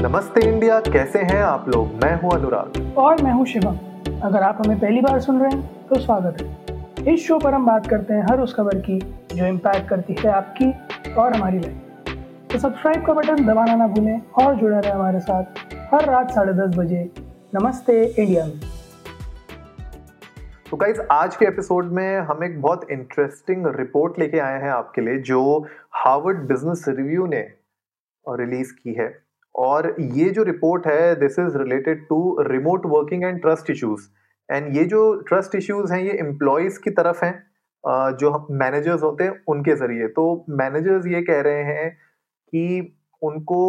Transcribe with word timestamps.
नमस्ते 0.00 0.40
इंडिया 0.40 0.78
कैसे 0.82 1.18
हैं 1.18 1.42
आप 1.42 1.68
लोग? 1.68 1.92
मैं 2.02 2.12
हूँ 2.20 2.30
अनुराग। 2.32 2.96
और 2.98 3.22
मैं 3.22 3.32
हूँ 3.32 3.44
शिवम। 3.46 3.76
अगर 4.20 4.42
आप 4.42 4.58
हमें 4.58 4.78
पहली 4.80 5.00
बार 5.00 5.20
सुन 5.20 5.40
रहे 5.40 5.50
हैं 5.50 5.86
तो 5.88 6.00
स्वागत 6.00 6.42
है। 6.42 7.14
इस 7.14 7.26
शो 7.26 7.38
पर 7.38 7.54
हम 7.54 7.66
बात 7.66 7.86
करते 7.86 8.14
हैं 8.14 8.22
हर 8.22 8.40
उस 8.40 8.54
खबर 8.54 8.78
की 8.80 8.98
जो 9.34 9.46
इम्पैक्ट 9.46 9.88
करती 9.88 10.16
है 10.18 10.30
आपकी 10.32 10.70
और 11.12 11.34
हमारी 11.34 11.58
लाइफ 11.58 12.52
तो 12.52 12.58
सब्सक्राइब 12.58 13.06
का 13.06 13.12
बटन 13.12 13.44
दबाना 13.46 13.76
ना 13.76 13.88
भूलें 13.88 14.20
और 14.38 14.54
जुड़े 14.54 14.80
रहें 14.80 14.92
हमारे 14.92 15.20
साथ 15.20 15.44
हर 15.94 16.10
रात 16.10 16.30
साढ़े 16.30 16.52
दस 16.52 16.76
बजे। 16.76 17.10
नमस्ते 17.54 18.04
इंडिया 18.04 18.46
में। 18.46 18.60
तो 20.70 20.76
गाइज़ 20.76 21.00
आज 21.10 21.36
के 21.36 21.46
एपिसोड 21.46 21.92
में 21.92 22.18
हम 22.20 22.44
एक 22.44 22.60
बहुत 22.62 22.90
इंटरेस्टिंग 22.90 23.66
रिपोर्ट 23.78 24.18
लेके 24.18 24.40
आए 24.40 24.62
हैं 24.62 24.70
आपके 24.70 25.00
लिए 25.00 25.18
जो 25.22 25.66
हार्वर्ड 25.94 26.48
बिज़नेस 26.48 26.84
रिव्यू 26.88 27.26
ने 27.26 27.46
रिलीज़ 28.26 28.72
की 28.72 28.94
है। 28.94 29.25
और 29.56 29.94
ये 29.98 30.28
जो 30.30 30.42
रिपोर्ट 30.44 30.86
है 30.86 31.14
this 31.20 31.38
is 31.38 31.56
related 31.58 32.06
to 32.08 32.18
remote 32.48 32.86
working 32.86 33.24
and 33.24 33.40
trust 33.42 33.70
issues 33.70 34.08
and 34.48 34.76
ये 34.76 34.84
जो 34.84 35.14
ट्रस्ट 35.28 35.54
इश्यूज़ 35.54 35.92
हैं, 35.92 36.00
ये 36.02 36.18
एम्प्लॉयज़ 36.20 36.78
की 36.80 36.90
तरफ़ 36.90 37.24
हैं 37.24 38.16
जो 38.18 38.46
मैनेजर्स 38.50 39.02
होते 39.02 39.24
हैं, 39.24 39.42
उनके 39.48 39.74
ज़रिए। 39.76 40.06
तो 40.08 40.44
मैनेजर्स 40.50 41.06
ये 41.06 41.22
कह 41.22 41.40
रहे 41.40 41.62
हैं 41.64 41.90
कि 42.52 42.96
उनको 43.22 43.60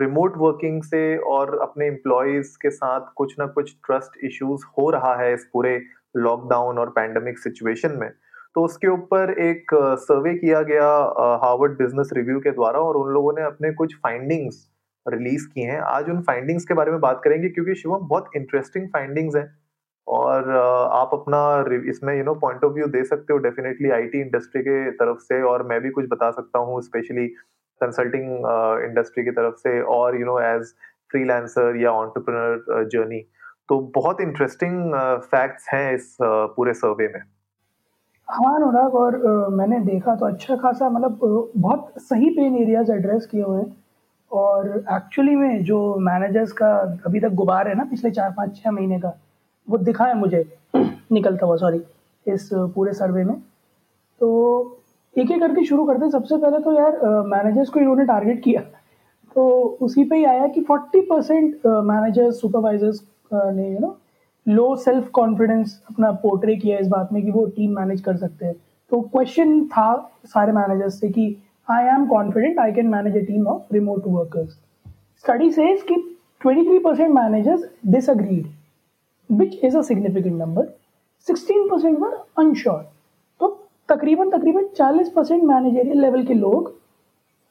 रिमोट 0.00 0.36
वर्किंग 0.38 0.82
से 0.82 1.16
और 1.18 1.58
अपने 1.62 1.86
एम्प्लॉयज़ 1.86 2.56
के 2.62 2.70
साथ 2.70 3.12
कुछ 3.16 3.34
ना 3.38 3.46
कुछ 3.56 3.74
ट्रस्ट 3.86 4.24
इश्यूज़ 4.24 4.64
हो 4.78 4.88
रहा 4.90 5.14
है 5.16 5.32
इस 5.34 5.48
पूरे 5.52 5.80
लॉकडाउन 6.16 6.78
और 6.78 6.90
पैंडमिक 6.90 7.38
सिचुएशन 7.38 7.96
में। 8.00 8.10
तो 8.54 8.64
उसके 8.64 8.88
ऊपर 8.88 9.30
एक 9.40 9.74
सर्वे 10.00 10.34
किया 10.34 10.60
गया 10.62 10.88
हार्वर्ड 11.44 11.72
बिज़नेस 11.78 12.10
रिव्यू 12.12 12.40
के 12.40 12.50
द्वारा 12.50 12.80
और 12.80 12.96
उन 12.96 13.12
लोगों 13.14 13.32
ने 13.32 13.42
अपने 13.42 13.72
कुछ 13.74 13.94
फाइंडिंग्स 14.02 14.66
रिलीज़ 15.06 15.46
की 15.48 15.60
हैं। 15.62 15.78
आज 15.80 16.08
उन 16.10 16.20
फाइंडिंग्स 16.22 16.64
के 16.64 16.74
बारे 16.74 16.90
में 16.90 17.00
बात 17.00 17.20
करेंगे 17.24 17.48
क्योंकि 17.48 17.74
शिवम 17.74 18.06
बहुत 18.08 18.30
इंटरेस्टिंग 18.36 18.88
फाइंडिंग्स 18.88 19.36
हैं। 19.36 19.50
और 20.06 20.50
आप 20.50 21.10
अपना 21.12 21.40
इसमें 21.90 22.16
you 22.16 22.24
know 22.24 22.34
point 22.36 22.64
of 22.64 22.72
view 22.72 22.86
दे 22.88 23.02
सकते 23.04 23.32
हो 23.32 23.38
डेफिनेटली 23.40 23.90
आईटी 23.90 24.20
इंडस्ट्री 24.20 24.62
के 24.62 24.90
तरफ़ 24.92 25.18
से 25.20 25.40
और 25.44 25.62
मैं 25.66 25.80
भी 25.80 25.90
कुछ 25.90 26.06
बता 26.10 26.30
सकता 26.30 26.58
हूँ 26.60 26.80
स्पेशली 26.82 27.26
कंसल्टिंग 27.80 28.30
इंडस्ट्री 28.84 29.24
की 29.24 29.30
तरफ़ 29.32 29.54
से 29.58 29.80
और 29.90 30.18
यू 30.20 30.26
नो 30.26 30.38
एज 30.40 30.72
फ्रीलांसर 31.10 31.76
या 31.76 31.90
ऑन्टरप्रनर 31.92 32.88
जर्नी 32.92 33.20
तो 33.68 33.78
बहुत 33.94 34.20
इंटरेस्टिंग 34.20 34.94
फैक्ट्स 35.24 35.68
हैं 35.72 35.94
इस 35.94 36.16
पूरे 36.20 36.74
सर्वे 36.74 37.08
में। 37.08 37.20
हाँ 38.28 38.54
अनुराग, 38.56 38.94
और 38.94 39.16
मैंने 39.50 39.78
देखा 39.82 40.14
तो 40.16 40.26
अच्छा 40.26 40.56
खासा 40.56 40.88
मतलब 40.90 41.18
बहुत 41.58 41.92
सही 42.00 42.30
पेन 42.30 42.56
एरियाज़ 42.56 42.92
एड्रेस 42.92 43.26
किए 43.26 43.42
हुए 43.42 43.60
हैं। 43.60 43.70
और 44.32 44.84
एक्चुअली 44.92 45.34
में 45.36 45.62
जो 45.64 45.78
मैनेजर्स 46.00 46.52
का 46.52 46.70
अभी 47.06 47.20
तक 47.20 47.32
गुबार 47.34 47.68
है 47.68 47.74
ना, 47.74 47.84
पिछले 47.84 48.10
चार, 48.10 48.30
पाँच 48.36 48.56
छः 48.56 48.70
महीने 48.70 48.98
का, 49.00 49.12
वो 49.68 49.78
दिखा 49.78 50.04
है 50.04 50.14
मुझे, 50.18 50.44
निकलता 50.76 51.46
हुआ 51.46 51.56
सॉरी 51.56 51.80
इस 52.26 52.48
पूरे 52.54 52.92
सर्वे 52.92 53.24
में। 53.24 53.34
तो 54.20 54.78
एक 55.16 55.30
एक 55.30 55.40
करके 55.40 55.64
शुरू 55.64 55.84
करते 55.84 56.04
हैं। 56.04 56.10
सबसे 56.10 56.36
पहले 56.36 56.58
तो 56.58 56.72
यार 56.72 56.98
मैनेजर्स 57.26 57.68
को 57.68 57.80
इन्होंने 57.80 58.04
टारगेट 58.06 58.42
किया। 58.44 58.60
तो 59.34 59.48
उसी 59.80 60.04
पे 60.04 60.16
ही 60.16 60.24
आया 60.24 60.46
कि 60.46 60.60
40 60.60 61.00
परसेंट 61.00 61.66
मैनेजर्स 61.66 62.40
सुपरवाइजर्स 62.40 63.00
ने 63.32 63.72
you 63.72 63.78
know 63.78 63.96
low 64.46 64.74
self 64.76 65.08
confidence 65.10 65.80
अपना 65.90 66.10
पोर्ट्रे 66.22 66.56
किया 66.56 66.78
इस 66.78 66.88
बात 66.88 67.12
में 67.12 67.22
कि 67.24 67.30
वो 67.30 67.44
टीम 67.46 67.74
मैनेज 67.76 68.00
कर 68.00 68.16
सकते 68.16 68.46
हैं। 68.46 68.54
तो 68.90 69.00
क्वेश्चन 69.02 69.64
था 69.66 70.10
सारे 70.24 70.52
मैनेजर्स 70.52 71.00
से 71.00 71.08
कि 71.08 71.36
I 71.68 71.82
am 71.84 72.08
confident 72.08 72.58
I 72.58 72.72
can 72.72 72.90
manage 72.90 73.14
a 73.14 73.24
team 73.24 73.46
of 73.46 73.64
remote 73.70 74.06
workers. 74.06 74.56
Study 75.24 75.50
says 75.52 75.82
कि 75.82 75.96
23% 76.40 77.12
managers 77.12 77.62
disagreed, 77.88 78.48
which 79.30 79.54
is 79.62 79.74
a 79.74 79.82
significant 79.82 80.36
number. 80.36 80.64
16% 81.26 81.98
were 81.98 82.16
unsure. 82.36 82.84
तो 83.40 83.48
तकरीबन 83.88 84.30
तकरीबन 84.30 84.66
40% 84.80 85.44
मैनेजरियल 85.44 86.00
लेवल 86.00 86.24
के 86.26 86.34
लोग 86.34 86.74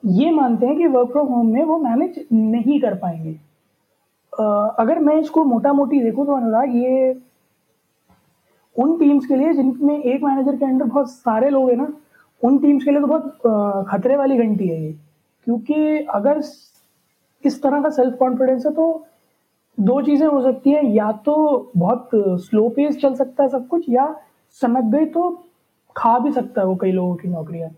ये 0.03 0.31
मानते 0.31 0.66
हैं 0.66 0.77
कि 0.77 0.88
वर्क 0.88 1.11
फ्रॉम 1.11 1.27
होम 1.27 1.47
में 1.53 1.63
वो 1.66 1.77
मैनेज 1.79 2.25
नहीं 2.33 2.79
कर 2.81 2.95
पाएँगे 3.00 3.33
अगर 4.79 5.00
मैं 5.00 5.16
इसको 5.21 5.44
मोटा 5.45 5.73
मोटी 5.73 6.01
देखूँ 6.03 6.25
तो 6.25 6.35
अनुराग 6.35 6.75
ये 6.75 7.11
उन 8.75 8.97
टीम्स 9.00 9.25
के 9.25 9.35
लिए 9.35 9.53
जिनमें 9.53 9.97
एक 9.97 10.23
मैनेजर 10.23 10.55
के 10.57 10.66
अंडर 10.66 10.85
बहुत 10.85 11.11
सारे 11.11 11.50
लोग 11.50 11.69
हैं 11.69 11.77
ना 11.77 11.91
उन 12.41 12.57
टीम्स 12.57 12.84
के 12.84 12.91
लिए 12.91 13.00
तो 13.02 13.07
बहुत 13.07 13.88
खतरे 13.90 14.16
वाली 14.18 14.38
घंटी 14.38 14.68
है 14.68 14.81
ये। 14.84 14.91
क्योंकि 15.47 16.06
अगर 16.12 16.41
इस 17.44 17.62
तरह 17.63 17.81
का 17.81 17.90
सेल्फ 17.91 18.16
कॉन्फिडेंस 18.19 18.66
है 18.66 18.72
तो 18.74 18.85
दो 19.78 20.02
चीज़ें 20.02 20.28
हो 20.28 20.41
सकती 20.41 20.72
हैं। 20.72 20.84
या 20.85 21.12
तो 21.25 21.35
बहुत 21.78 22.09
स्लो 22.41 22.68
पेस 22.69 22.97
चल 23.01 23.13
सकता 23.16 23.44
है 23.44 23.50
सब 23.50 23.68
कुछ, 23.68 23.85
या 23.90 24.16
समझ 24.62 24.84
गई 24.94 25.06
तो 25.07 25.30
खा 25.96 26.18
भी 26.19 26.31
सकता 26.31 26.62
है 26.62 26.68
वो 26.68 26.75
कई 26.75 26.91
लोगों 26.91 27.16
की 27.16 27.28
नौकरियाँ। 27.28 27.69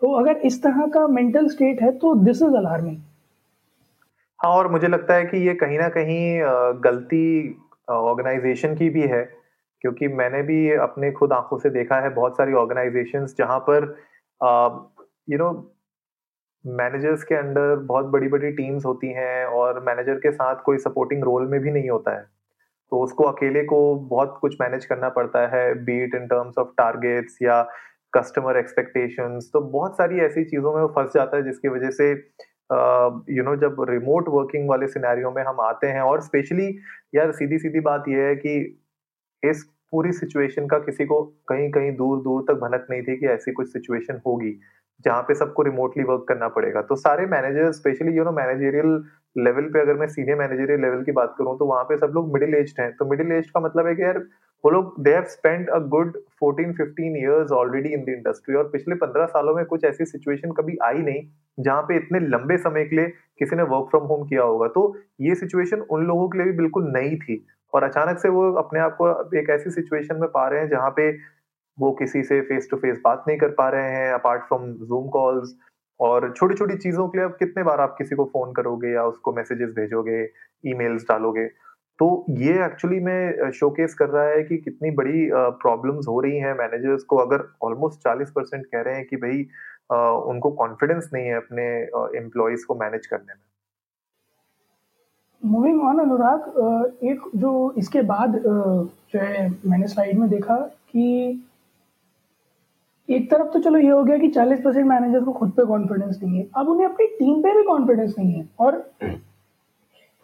तो 0.00 0.12
अगर 0.14 0.36
इस 0.46 0.62
तरह 0.62 0.86
का 0.86 1.06
मेंटल 1.08 1.48
स्टेट 1.48 1.80
है 1.82 1.90
तो 1.98 2.14
दिस 2.16 2.42
इज़ 2.42 2.56
अलार्मिंग 2.56 2.96
हाँ 4.40 4.50
और 4.52 4.70
मुझे 4.72 4.88
लगता 4.88 5.14
है 5.14 5.24
कि 5.24 5.46
ये 5.46 5.54
कहीं 5.54 5.78
ना 5.78 5.88
कहीं 5.88 6.40
गलती 6.82 7.24
ऑर्गेनाइजेशन 7.90 8.74
की 8.74 8.88
भी 8.90 9.02
है। 9.08 9.22
क्योंकि 9.80 10.08
मैंने 10.08 10.42
भी 10.42 10.70
अपने 10.72 11.12
खुद 11.12 11.32
आँखों 11.32 11.58
से 11.58 11.70
देखा 11.70 12.00
है 12.00 12.10
बहुत 12.10 12.36
सारी 12.36 12.52
ऑर्गेनाइजेशन 12.52 13.26
जहाँ 13.38 13.58
पर 13.70 13.96
यू 15.30 15.38
नो 15.38 15.74
मैनेजर्स 16.66 17.24
के 17.24 17.34
अंडर 17.34 17.76
बहुत 17.76 18.06
बड़ी 18.06 18.28
बड़ी 18.28 18.52
टीम्स 18.52 18.84
होती 18.84 19.12
हैं 19.12 19.44
और 19.46 19.84
मैनेजर 19.84 20.14
के 20.14 20.32
साथ 20.32 20.56
कोई 20.56 20.78
सपोर्टिंग 20.78 21.24
रोल 21.24 21.46
में 21.46 21.60
भी 21.60 21.70
नहीं 21.70 21.90
होता 21.90 22.16
है। 22.16 22.22
तो 22.90 23.00
उसको 23.00 23.24
अकेले 23.24 23.64
को 23.64 23.94
बहुत 23.94 24.38
कुछ 24.40 24.56
मैनेज 24.60 24.84
करना 24.84 25.08
पड़ता 25.08 25.46
है 25.46 25.74
be it 25.74 26.14
in 26.14 26.26
terms 26.26 26.58
of 26.58 26.68
targets 26.68 27.38
या 27.42 27.62
कस्टमर 28.16 28.56
एक्सपेक्टेशंस 28.56 29.50
तो 29.52 29.60
बहुत 29.60 29.96
सारी 29.96 30.20
ऐसी 30.20 30.44
चीज़ों 30.44 30.74
में 30.74 30.82
वो 30.82 30.88
फंस 30.88 31.12
जाता 31.14 31.36
है 31.36 31.42
जिसकी 31.42 31.68
वजह 31.68 31.90
से 31.90 32.10
यू 33.36 33.42
नो 33.42 33.56
जब 33.56 33.76
रिमोट 33.90 34.28
वर्किंग 34.28 34.68
वाले 34.68 34.86
सिनेरियो 34.86 35.30
में 35.30 35.42
हम 35.42 35.60
आते 35.60 35.86
हैं 35.86 36.00
और 36.00 36.20
स्पेशली 36.20 36.78
यार 37.14 37.32
सीधी 37.32 37.58
सीधी 37.58 37.80
बात 37.80 38.04
यह 38.08 38.18
है 38.18 38.36
कि 38.36 38.84
इस 39.42 39.62
पूरी 39.92 40.12
सिचुएशन 40.12 40.66
का 40.66 40.78
किसी 40.78 41.04
को 41.04 41.22
कहीं 41.48 41.70
कहीं 41.70 41.92
दूर 41.96 42.18
दूर 42.22 42.42
तक 42.42 42.60
भनक 42.60 42.86
नहीं 42.90 43.02
थी 43.02 43.16
कि 43.16 43.26
ऐसी 43.26 43.52
कुछ 43.52 43.68
सिचुएशन 43.68 44.20
होगी, 44.26 44.50
जहाँ 45.04 45.22
पे 45.22 45.34
सबको 45.34 45.62
रिमोटली 45.62 46.04
वर्क 46.04 46.24
करना 46.28 46.48
पड़ेगा। 46.48 46.82
तो 46.82 46.96
सारे 46.96 47.26
manager 47.26 47.70
specially 47.72 48.16
you 48.16 48.24
know 48.24 48.32
managerial 48.32 49.02
level 49.36 49.68
पे 49.72 49.80
अगर 49.80 49.94
मैं 49.94 50.06
सीनियर 50.08 50.38
मैनेजरियल 50.38 50.80
लेवल 50.82 51.02
की 51.04 51.12
बात 51.12 51.34
करूँ 51.38 51.56
तो 51.58 51.66
वहाँ 51.66 51.84
पे 51.84 51.96
सब 51.96 52.12
लोग 52.14 52.32
मिडिल 52.32 52.54
एज 52.54 52.74
हैं। 52.80 52.90
तो 52.92 53.04
मिडिल 53.10 53.32
एज 53.32 53.50
का 53.50 53.60
मतलब 53.60 53.86
है 53.86 53.94
कि 53.94 54.02
यार, 54.02 54.18
वो 54.64 54.70
लोग 54.70 54.94
they 55.04 55.10
have 55.14 55.24
spend 55.28 55.68
a 55.70 55.78
good 55.88 56.16
14 56.42 56.72
15 56.72 57.16
years 57.16 57.52
already 57.52 57.88
in 57.88 58.04
the 58.04 58.08
industry 58.08 58.54
और 58.54 58.68
पिछले 58.68 58.94
15 58.96 59.26
सालों 59.26 59.54
में 59.54 59.64
कुछ 59.64 59.84
ऐसी 59.84 60.04
सिचुएशन 60.04 60.52
कभी 60.52 60.76
आई 60.84 60.98
नहीं, 61.00 61.22
जहाँ 61.58 61.82
पे 61.82 61.96
इतने 61.96 62.20
लंबे 62.20 62.56
समय 62.58 62.84
के 62.84 62.96
लिए 62.96 63.06
किसी 63.38 63.56
ने 63.56 63.62
वर्क 63.64 63.88
फ्रॉम 63.90 64.04
होम 64.06 64.26
किया 64.28 64.42
होगा। 64.42 64.68
तो 64.68 64.82
ये 65.20 65.34
सिचुएशन 65.34 65.80
उन 65.90 66.06
लोगों 66.06 66.28
के 66.28 66.38
लिए 66.38 66.46
भी 66.46 66.56
बिल्कुल 66.58 66.92
नई 66.96 67.16
थी। 67.16 67.44
और 67.72 67.82
अचानक 67.82 68.18
से 68.18 68.28
वो 68.28 68.52
अपने 68.52 68.80
आप 68.80 68.96
को 69.00 69.08
एक 69.38 69.50
ऐसी 69.50 69.70
सिचुएशन 69.70 70.20
में 70.20 70.28
पा 70.30 70.48
रहे 70.48 70.60
हैं 70.60 70.68
जहाँ 70.68 70.90
पे 70.90 71.10
वो 71.78 71.90
किसी 71.92 72.22
से 72.22 72.40
फेस 72.40 72.68
टू 72.70 72.76
फेस 72.76 73.00
बात 73.04 73.24
नहीं 73.28 73.38
कर 73.38 73.48
पा 73.58 73.68
रहे 73.68 73.90
हैं 73.90 74.12
अपार्ट 74.12 74.42
फ्रॉम 74.42 74.72
जूम 74.84 75.08
कॉल्स 75.08 75.54
और 76.00 76.32
छोटी 76.36 76.54
छोटी 76.54 76.76
चीज़ों 76.76 77.08
के 77.08 77.18
लिए 77.18 77.26
अब 77.26 77.36
कितने 77.38 77.62
बार 77.62 77.80
आप 77.80 77.94
किसी 77.98 78.16
को 78.16 78.24
फ़ोन 78.24 78.52
करोगे 78.52 78.88
या 78.88 79.04
उसको 79.04 79.32
मैसेजेस 79.32 79.70
भेजोगे 79.76 80.22
ईमेल्स 80.64 81.02
डालोगे? 81.08 81.46
तो 81.98 82.24
ये 82.30 82.64
एक्चुअली 82.64 82.98
में 83.00 83.50
शोकेस 83.52 83.94
कर 83.94 84.08
रहा 84.08 84.24
है 84.24 84.42
कि 84.42 84.56
कितनी 84.58 84.90
बड़ी 84.96 85.28
प्रॉब्लम्स 85.62 86.08
हो 86.08 86.20
रही 86.20 86.38
हैं 86.38 86.52
मैनेजर्स 86.58 87.02
को। 87.02 87.16
अगर 87.16 87.44
ऑलमोस्ट 87.62 88.00
चालीस 88.00 88.30
परसेंट 88.36 88.66
कह 88.66 88.80
रहे 88.80 88.94
हैं 88.94 89.04
कि 89.06 89.16
भाई 89.16 89.42
उनको 90.32 90.50
कॉन्फिडेंस 90.62 91.10
नहीं 91.14 91.26
है 91.26 91.34
अपने 91.36 91.64
एम्प्लॉयज़ 92.18 92.64
को 92.66 92.74
मैनेज 92.74 93.06
करने 93.06 93.34
में। 93.34 93.42
मूविंग 95.48 95.82
ऑन 95.82 95.98
अनुराग 95.98 97.04
एक 97.04 97.20
जो 97.36 97.52
इसके 97.78 98.02
बाद 98.04 98.36
जो 98.44 99.18
है, 99.18 99.48
मैंने 99.66 99.86
स्लाइड 99.86 100.18
में 100.18 100.28
देखा 100.30 100.56
कि 100.56 101.44
एक 103.08 103.30
तरफ़ 103.30 103.48
तो 103.52 103.58
चलो 103.60 103.78
ये 103.78 103.90
हो 103.90 104.02
गया 104.04 104.16
कि 104.18 104.28
40 104.30 104.60
परसेंट 104.64 104.86
मैनेजर 104.86 105.24
को 105.24 105.32
खुद 105.32 105.50
पे 105.56 105.64
कॉन्फिडेंस 105.66 106.18
नहीं 106.22 106.38
है। 106.38 106.46
अब 106.56 106.68
उन्हें 106.68 106.86
अपनी 106.86 107.06
टीम 107.18 107.40
पे 107.42 107.54
भी 107.56 107.62
कॉन्फिडेंस 107.64 108.14
नहीं 108.18 108.32
है। 108.32 108.48
और 108.60 108.76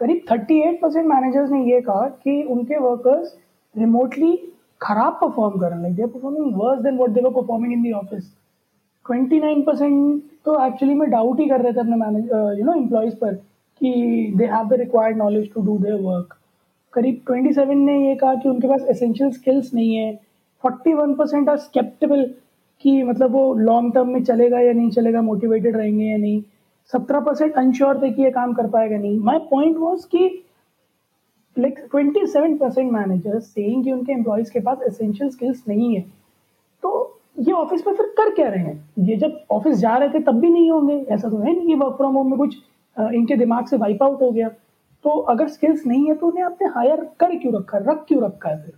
करीब 0.01 0.21
38 0.33 0.81
परसेंट 0.83 1.07
मैनेजर्स 1.07 1.51
ने 1.51 1.65
ये 1.65 1.81
कहा 1.81 2.09
कि 2.25 2.43
उनके 2.51 2.79
वर्कर्स 2.79 3.37
रिमोटली 3.75 4.37
खराब 4.81 5.19
परफॉर्म 5.21 5.59
कर 5.61 5.73
रहे 5.73 5.91
हैं। 5.91 6.09
Performing 6.09 6.55
worse 6.57 6.83
than 6.83 6.97
what 6.97 7.11
they 7.11 7.21
were 7.21 7.31
performing 7.33 7.73
in 7.73 7.83
the 7.83 7.95
office 7.97 8.25
29 9.07 9.63
percent 9.67 10.23
तो 10.45 10.65
एक्चुअली 10.67 10.95
में 10.95 11.09
डाउट 11.11 11.41
ही 11.41 11.49
कर 11.49 11.61
रहे 11.61 11.73
थे 11.73 11.81
अपने 11.81 11.97
मैनेज 11.97 12.31
यू 12.59 12.65
नो 12.65 12.75
एम्प्लॉयज़ 12.75 13.15
पर। 13.17 13.35
कि 13.81 14.33
they 14.37 14.45
have 14.45 14.69
the 14.69 14.73
required 14.73 15.17
knowledge 15.17 15.53
to 15.55 15.63
do 15.63 15.79
their 15.79 15.95
work 15.95 16.35
करीब 16.93 17.21
27 17.31 17.69
ने 17.69 18.09
ये 18.09 18.15
कहा 18.15 18.35
कि 18.35 18.49
उनके 18.49 18.69
पास 18.69 18.87
एसेंशियल 18.89 19.31
स्किल्स 19.31 19.75
नहीं 19.75 19.95
है। 19.95 20.21
41 20.65 21.15
परसेंट 21.15 21.49
आर 21.49 21.57
स्केप्टेबल 21.57 22.35
कि 22.81 23.03
मतलब 23.03 23.31
वो 23.31 23.55
लॉन्ग 23.55 23.95
टर्म 23.95 24.09
में 24.09 24.25
चलेगा 24.25 24.61
या 24.61 24.73
नहीं 24.73 24.91
चलेगा 24.91 25.23
मोटिवेटेड 25.23 25.77
रहेंगे 25.77 26.05
या 26.05 26.17
नहीं। 26.17 26.43
सत्रह 26.93 27.21
परसेंट 27.21 27.53
अनश्योर 27.53 28.03
थे 28.03 28.11
कि 28.11 28.23
ये 28.23 28.31
काम 28.31 28.53
कर 28.53 28.67
पाएगा 28.67 28.97
नहीं। 28.97 29.19
माई 29.19 29.39
पॉइंट 29.39 29.77
वॉज़ 29.77 30.07
कि 30.07 30.45
like 31.59 31.79
twenty 31.91 32.27
seven 32.27 32.57
percent 32.57 32.93
manager 32.93 33.39
saying 33.39 33.85
कि 33.85 33.93
उनके 33.93 34.13
एम्प्लॉयज़ 34.13 34.51
के 34.53 34.61
पास 34.61 34.79
एसेंशियल 34.83 35.31
स्किल्स 35.31 35.65
नहीं 35.69 35.97
है। 35.97 36.01
तो 36.83 37.21
ये 37.39 37.53
ऑफ़िस 37.53 37.87
में 37.87 37.95
फिर 37.95 38.07
कर 38.07 38.31
क्या 38.31 38.49
रहे 38.49 38.65
हैं? 38.65 38.91
ये 38.99 39.17
जब 39.17 39.41
ऑफ़िस 39.51 39.77
जा 39.77 39.97
रहे 39.97 40.09
थे 40.09 40.21
तब 40.21 40.41
भी 40.41 40.51
नहीं 40.51 40.71
होंगे। 40.71 40.95
ऐसा 40.95 41.29
तो 41.29 41.39
है 41.39 41.57
नहीं 41.57 41.67
कि 41.67 41.75
वर्क 41.75 41.97
फ्रॉम 41.97 42.15
होम 42.15 42.31
में 42.31 42.39
कुछ 42.39 42.57
इनके 42.99 43.37
दिमाग 43.37 43.67
से 43.67 43.77
वाइप 43.77 44.03
आउट 44.03 44.23
हो 44.23 44.31
गया। 44.31 44.49
तो 45.05 45.19
अगर 45.31 45.49
स्किल्स 45.49 45.87
नहीं 45.87 46.07
है 46.09 46.15
तो 46.15 46.27
उन्हें 46.27 46.45
आपने 46.45 46.69
हायर 46.69 47.05
कर 47.21 47.37
क्यों 47.39 47.55
रखा? 47.55 47.79
रख 47.79 48.05
क्यों 48.09 48.23
रखा 48.25 48.51
है 48.51 48.63
फिर? 48.63 48.75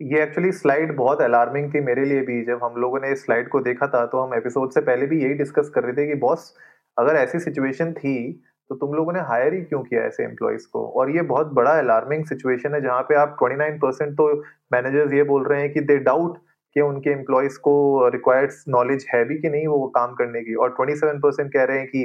ये 0.00 0.22
एक्चुअली 0.22 0.52
स्लाइड 0.52 0.96
बहुत 0.96 1.20
अलार्मिंग 1.20 1.72
थी 1.74 1.80
मेरे 1.80 2.04
लिए 2.04 2.20
भी। 2.22 2.42
जब 2.44 2.60
हम 2.64 2.80
लोगों 2.80 3.00
ने 3.00 3.10
इस 3.12 3.24
स्लाइड 3.24 3.48
को 3.48 3.60
देखा 3.60 3.86
था 3.86 4.04
तो 4.06 4.18
हम 4.18 4.34
एपिसोड 4.34 4.70
से 4.70 4.80
पहले 4.80 5.06
भी 5.06 5.22
यही 5.22 5.34
डिस्कस 5.34 5.70
कर 5.74 5.84
रहे 5.84 5.92
थे 5.92 6.06
कि, 6.06 6.14
बॉस, 6.16 6.54
अगर 6.96 7.16
ऐसी 7.16 7.38
सिचुएशन 7.40 7.92
थी 7.92 8.44
तो 8.70 8.74
तुम 8.74 8.92
लोगों 8.94 9.12
ने 9.12 9.20
हायर 9.20 9.54
ही 9.54 9.60
क्यों 9.62 9.82
किया 9.82 10.02
ऐसे 10.02 10.24
एम्प्लॉयज़ 10.24 10.66
को? 10.72 10.84
और 10.96 11.10
ये 11.10 11.22
बहुत 11.22 11.52
बड़ा 11.52 11.70
अलार्मिंग 11.78 12.24
सिचुएशन 12.24 12.74
है, 12.74 12.80
जहाँ 12.82 13.02
पे 13.02 13.14
आप 13.14 13.36
29 13.36 13.78
परसेंट 13.82 14.12
तो 14.12 14.26
मैनेजर्स 14.72 15.12
ये 15.12 15.22
बोल 15.22 15.44
रहे 15.46 15.60
हैं 15.60 15.72
कि 15.72 15.80
दे 15.80 15.96
डाउट 15.98 16.36
कि 16.76 16.80
उनके 16.80 17.10
एम्प्लॉयज़ 17.10 17.58
को 17.58 18.08
रिक्वायर्ड 18.08 18.52
नॉलेज 18.68 19.06
है 19.14 19.24
भी 19.24 19.38
कि 19.38 19.50
नहीं 19.50 19.66
वो 19.66 19.86
काम 19.94 20.14
करने 20.14 20.40
की। 20.40 20.54
और 20.54 20.74
27 20.80 21.20
परसेंट 21.22 21.52
कह 21.52 21.64
रहे 21.64 21.78
हैं 21.78 21.86
कि 21.86 22.02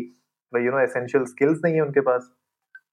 यू 0.59 0.71
नो 0.71 0.79
एसेंशियल 0.79 1.25
स्किल्स 1.25 1.59
नहीं 1.63 1.75
है 1.75 1.81
उनके 1.81 2.01
पास। 2.01 2.31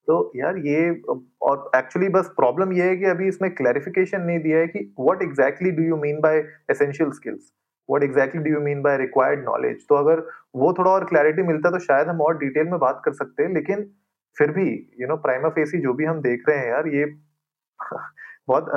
तो 0.07 0.33
यार 0.37 0.57
ये 0.57 1.03
और 1.43 1.71
एक्चुअली 1.77 2.09
बस 2.09 2.33
प्रॉब्लम 2.37 2.73
ये 2.73 2.85
है 2.85 2.97
कि 2.97 3.05
अभी 3.05 3.29
इसमें 3.29 3.55
क्लैरिफिकेशन 3.55 4.21
नहीं 4.21 4.39
दिया 4.39 4.59
है 4.59 4.67
कि 4.67 4.95
what 5.01 5.23
exactly 5.23 5.71
do 5.71 5.83
you 5.83 5.97
mean 5.97 6.21
by 6.21 6.39
essential 6.71 7.11
skills 7.11 7.53
what 7.91 8.03
exactly 8.03 8.43
do 8.43 8.51
you 8.51 8.61
mean 8.61 8.83
by 8.83 8.97
required 8.97 9.45
knowledge 9.45 9.87
तो 9.89 9.95
अगर 9.95 10.23
वो 10.57 10.73
थोड़ा 10.73 10.91
और 10.91 11.05
क्लैरिटी 11.05 11.43
मिलता 11.43 11.71
तो 11.71 11.79
शायद 11.79 12.09
हम 12.09 12.21
और 12.21 12.39
डिटेल 12.39 12.69
में 12.69 12.79
बात 12.79 13.03
कर 13.05 13.13
सकते 13.13 13.43
हैं 13.43 13.51
लेकिन 13.51 13.91
फिर 14.37 14.51
भी 14.51 14.69
यू 15.01 15.09
नो 15.09 15.17
प्राइमा 15.17 15.49
फेसी 15.49 15.79
जो 15.79 15.93
भी 15.93 16.05
हम 16.05 16.21
देख 16.21 16.49
रहे 16.49 16.59
हैं 16.59 16.69
यार 16.69 16.89
ये 16.89 17.05
बहुत 18.49 18.71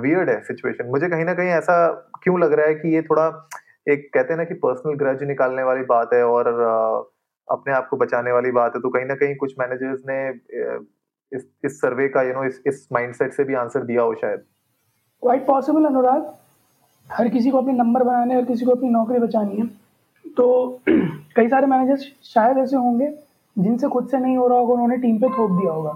वियर्ड 0.00 0.28
uh, 0.28 0.34
है 0.34 0.40
सिचुएशन 0.40 0.86
मुझे 0.86 1.08
कहीं 1.08 1.24
ना 1.24 1.34
कहीं 1.34 1.48
ऐसा 1.48 1.76
क्यों 2.22 2.40
लग 2.40 2.52
रहा 2.52 2.66
है 2.66 2.74
कि 2.74 2.94
ये 2.94 3.02
थोड़ा 3.02 3.26
एक 3.88 4.10
कहते 4.14 4.32
हैं 4.32 4.38
ना 4.38 4.44
कि 4.44 4.54
पर्सनल 4.54 4.94
ग्रज 4.94 5.22
निकालने 5.22 5.62
वाली 5.62 5.84
बात 5.84 6.12
है 6.14 6.22
और 6.26 6.50
अपने 7.50 7.74
आप 7.74 7.88
को 7.88 7.96
बचाने 7.96 8.32
वाली 8.32 8.50
बात 8.50 8.72
है 8.76 8.80
तो 8.80 8.88
कहीं 8.88 9.04
ना 9.04 9.14
कहीं 9.14 9.36
कुछ 9.36 9.54
मैनेजर्स 9.60 10.02
ने 10.08 10.28
इस 11.36 11.46
इस 11.64 11.80
सर्वे 11.80 12.08
का 12.08 12.22
यू 12.22 12.32
नो 12.34 12.44
इस 12.44 12.62
इस 12.66 12.88
माइंडसेट 12.92 13.32
से 13.32 13.44
भी 13.44 13.54
आंसर 13.54 13.84
दिया 13.84 14.02
हो 14.02 14.14
शायद। 14.14 14.40
क्वाइट 15.22 15.46
पॉसिबल 15.46 15.84
अनुराग 15.84 16.34
हर 17.12 17.28
किसी 17.28 17.50
को 17.50 17.58
अपने 17.58 17.72
नंबर 17.72 18.02
बनाने 18.02 18.34
हर 18.34 18.44
किसी 18.44 18.64
को 18.64 18.70
अपनी 18.70 18.88
नौकरी 18.88 19.18
बचानी 19.18 19.56
है। 19.56 19.66
तो 20.36 20.80
कई 21.36 21.48
सारे 21.48 21.66
मैनेजर्स 21.66 22.12
शायद 22.22 22.58
ऐसे 22.58 22.76
होंगे, 22.76 23.18
जिनसे 23.58 23.88
खुद 23.88 24.08
से 24.08 24.18
नहीं 24.18 24.36
हो 24.36 24.48
रहा 24.48 24.58
होगा, 24.58 24.72
उन्होंने 24.72 24.96
टीम 24.96 25.18
पे 25.18 25.28
थोप 25.28 25.50
दिया 25.50 25.72
होगा। 25.72 25.92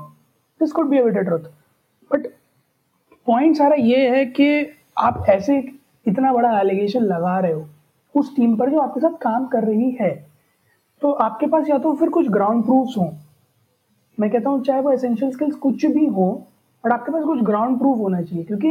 This 0.60 0.72
could 0.72 0.88
be 0.88 0.98
a 0.98 1.08
truth 1.08 1.38
but 2.12 2.26
point 3.26 3.56
सारा 3.56 3.74
ये 3.74 4.08
है 4.08 4.26
कि 4.26 4.76
आप 4.98 5.24
ऐसे 5.28 5.72
इतना 6.08 6.32
बड़ा 6.32 6.60
एलिगेशन 6.60 7.00
लगा 7.00 7.38
रहे 7.38 7.52
हो, 7.52 7.66
उस 8.14 8.36
टीम 8.36 8.56
पर 8.56 8.70
जो 8.70 8.78
आपके 8.78 9.00
साथ 9.00 9.10
काम 9.10 9.46
कर 9.46 9.64
रही 9.64 9.90
है। 9.90 10.27
तो 11.02 11.10
आपके 11.12 11.46
पास 11.46 11.68
या 11.68 11.78
तो 11.78 11.94
फिर 11.96 12.08
कुछ 12.10 12.28
ग्राउंड 12.30 12.64
प्रूफ्स 12.64 12.96
हों। 12.98 13.10
मैं 14.18 14.30
कहता 14.30 14.50
हूँ, 14.50 14.62
चाहे 14.64 14.80
वो 14.80 14.92
एसेंशियल 14.92 15.30
स्किल्स 15.32 15.54
कुछ 15.56 15.86
भी 15.86 16.06
हो 16.06 16.30
बट 16.84 16.92
आपके 16.92 17.12
पास 17.12 17.24
कुछ 17.24 17.42
ग्राउंड 17.44 17.78
प्रूफ 17.78 17.98
होना 17.98 18.22
चाहिए, 18.22 18.44
क्योंकि 18.44 18.68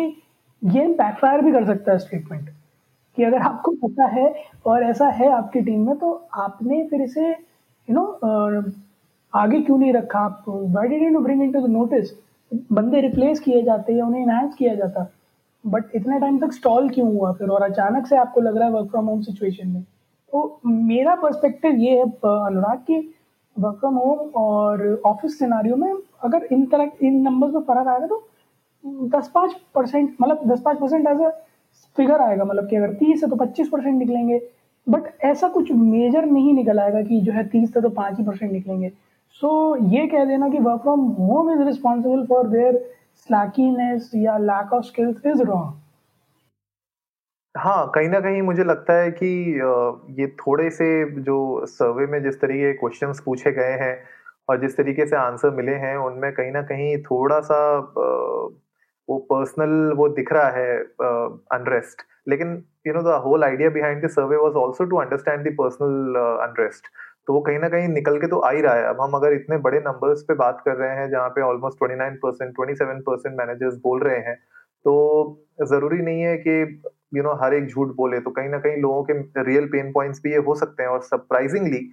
ये 0.62 0.88
बैकफायर 0.90 1.42
भी 1.42 1.52
कर 1.52 1.66
सकता 1.66 1.92
है 1.92 1.98
स्टेटमेंट 2.00 2.50
कि 3.18 3.24
अगर 3.24 3.42
आपको 3.44 3.72
पता 3.84 4.06
है 4.10 4.34
और 4.66 4.84
ऐसा 4.84 5.08
है 5.10 5.32
आपकी 5.32 5.62
टीम 5.62 5.86
में 5.88 5.96
तो 5.98 6.12
आपने 6.36 6.84
फिर 6.88 7.02
इसे 7.02 7.30
यू 7.30 7.94
नो 7.96 8.06
आगे 9.34 9.62
क्यों 9.62 9.78
नहीं 9.78 9.94
रखा? 9.94 10.20
आप 10.20 10.44
why 10.48 10.88
did 10.88 11.02
you 11.04 11.20
bring 11.20 11.44
into 11.44 11.62
the 11.62 11.70
notice 11.72 12.12
बंदे 12.72 13.02
रिप्लेस 13.02 13.40
किए 13.40 13.62
जाते 13.64 13.94
हैं 13.94 14.02
उन्हें 14.02 14.22
इनहेंस 14.22 14.54
किया 14.56 14.74
जाता। 14.76 15.08
बट 15.64 15.96
इतने 15.96 16.20
टाइम 16.20 16.38
तक 16.40 16.52
स्टॉल 16.54 16.90
क्यों 16.90 17.08
हुआ 17.08 17.32
फिर? 17.34 17.50
और 17.50 17.62
अचानक 17.64 18.08
से 18.08 18.18
आपको 18.18 18.42
लग 18.42 18.58
रहा 18.58 18.68
है 18.68 18.74
वर्क 18.74 18.90
फ्रॉम 18.92 19.06
होम 19.06 19.22
सिचुएशन 19.22 19.68
में। 19.68 19.84
तो 20.34 20.60
मेरा 20.66 21.16
पर्सपेक्टिव 21.16 21.76
ये 21.76 21.98
है 21.98 22.04
अनुराग 22.04 22.78
कि 22.88 22.98
वर्क 23.56 23.78
फ्रॉम 23.80 23.96
होम 23.96 24.18
और 24.42 25.02
ऑफ़िस 25.06 25.38
सिनारियो 25.40 25.76
में 25.76 25.94
अगर 26.24 26.48
इन 26.52 26.66
तरह 26.66 27.06
इन 27.08 27.22
नंबर्स 27.22 27.54
में 27.54 27.62
फ़र्क 27.62 27.88
आएगा 27.88 28.08
तो 28.08 28.24
दस 29.18 29.32
पाँच 29.36 29.56
परसेंट 29.76 30.16
मतलब 30.22 30.42
दस 30.52 30.62
पाँच 30.62 30.80
परसेंट 30.80 31.08
एज 31.08 31.22
अ 31.22 31.30
फिगर 31.98 32.22
आएगा। 32.22 32.46
मतलब 32.46 32.68
कि 32.70 32.76
अगर 32.76 32.94
तीस 32.94 33.24
है 33.24 33.30
तो 33.30 33.36
पच्चीस 33.36 33.70
परसेंट 33.70 33.98
निकलेंगे। 34.00 34.40
बट 34.88 35.10
ऐसा 35.26 35.48
कुछ 35.50 35.72
मेजर 35.72 36.26
नहीं 36.26 36.54
निकल 36.54 36.80
आएगा 36.80 37.02
कि 37.02 37.20
जो 37.22 37.32
है 37.32 37.48
तीस 37.50 37.74
है 37.76 37.82
तो 37.82 37.90
पाँच 37.90 38.18
ही 38.18 38.24
परसेंट 38.26 38.52
निकलेंगे। 38.52 38.90
सो 39.36 39.78
so, 39.78 39.94
ये 39.94 40.06
कह 40.08 40.26
देना 40.26 40.50
कि 40.50 40.60
work 40.60 40.82
from 40.82 41.00
home 41.00 41.52
is 41.54 41.62
responsible 41.68 42.26
for 42.26 42.48
their 42.48 42.78
slackiness 43.28 44.12
या 44.16 44.38
lack 44.38 44.74
of 44.74 44.86
skills 44.86 45.26
is 45.26 45.42
wrong 45.44 45.74
हाँ, 47.58 47.92
कहीं 47.96 48.10
ना 48.10 48.20
कहीं 48.20 48.42
मुझे 48.42 48.64
लगता 48.64 48.94
है 48.94 49.12
कि 49.12 49.28
ये 50.22 50.28
थोड़े 50.28 50.70
से 50.70 50.88
जो 51.22 51.66
सर्वे 51.66 52.06
में 52.08 52.22
जिस 52.24 52.40
तरीके 52.42 52.72
के 52.72 52.74
क्वेश्चंस 52.80 53.20
पूछे 53.26 53.52
गए 53.52 53.72
हैं 53.82 54.04
और 54.50 54.60
जिस 54.62 54.78
तरीके 54.78 55.06
से 55.08 55.16
आंसर 55.16 55.50
मिले 55.50 55.72
हैं, 55.72 55.96
उनमें 55.98 56.32
कहीं 56.34 56.52
ना 56.52 56.62
कहीं 56.62 56.98
थोड़ा-सा 57.04 57.60
वो 59.10 59.18
पर्सनल 59.32 59.94
वो 59.98 60.08
दिख 60.10 60.32
रहा 60.34 60.50
है 60.50 60.78
अनरेस्ट 61.58 62.02
लेकिन 62.28 62.64
you 62.88 62.94
know 62.94 63.02
the 63.02 63.22
whole 63.24 63.44
idea 63.44 63.70
behind 63.70 64.06
the 64.06 64.10
survey 64.10 64.38
was 64.38 64.58
also 64.64 64.86
to 64.86 64.98
understand 64.98 65.48
the 65.48 65.56
personal 65.62 66.16
unrest 66.48 66.88
तो 67.28 67.34
वो 67.34 67.42
कहीं 67.42 67.60
ना 67.60 67.70
कहीं 67.70 67.88
निकल 67.88 68.20
के 68.20 68.28
तो 68.28 68.40
आ 68.40 68.52
ही 68.52 68.62
रहा 68.62 68.74
है। 68.76 68.84
अब 68.84 69.02
हम 69.02 69.14
अगर 69.14 69.34
इतने 69.34 69.58
बड़े 69.58 69.80
नंबर्स 69.80 70.22
पे 70.24 70.34
बात 70.34 70.62
कर 70.66 70.76
रहे 70.76 70.90
हैं 70.90 71.10
जहाँ 71.10 71.30
पे 71.30 71.42
almost 71.42 71.84
29 71.84 72.18
percent 72.24 72.56
twenty 72.56 72.76
seven 72.76 73.00
percent 73.00 73.36
managers 73.38 73.76
बोल 73.84 74.00
रहे 74.02 74.20
हैं 74.20 74.36
तो 74.86 74.94
ज़रूरी 75.64 75.98
नहीं 75.98 76.22
है 76.22 76.38
कि 76.38 76.82
यू 77.12 77.24
नो 77.24 77.34
हर 77.44 77.54
एक 77.54 77.68
झूठ 77.68 77.96
बोले 77.96 78.20
तो 78.20 78.32
कहीं 78.32 78.50
ना 78.50 78.58
कहीं 78.60 78.82
लोगों 78.82 79.04
के 79.06 79.44
रियल 79.44 79.66
पेन 79.72 79.92
पॉइंट्स 79.94 80.22
भी 80.24 80.32
ये 80.32 80.38
हो 80.48 80.56
सकते 80.56 80.84
हैं। 80.84 80.90
और 80.90 81.02
सरप्राइजिंगली 81.04 81.90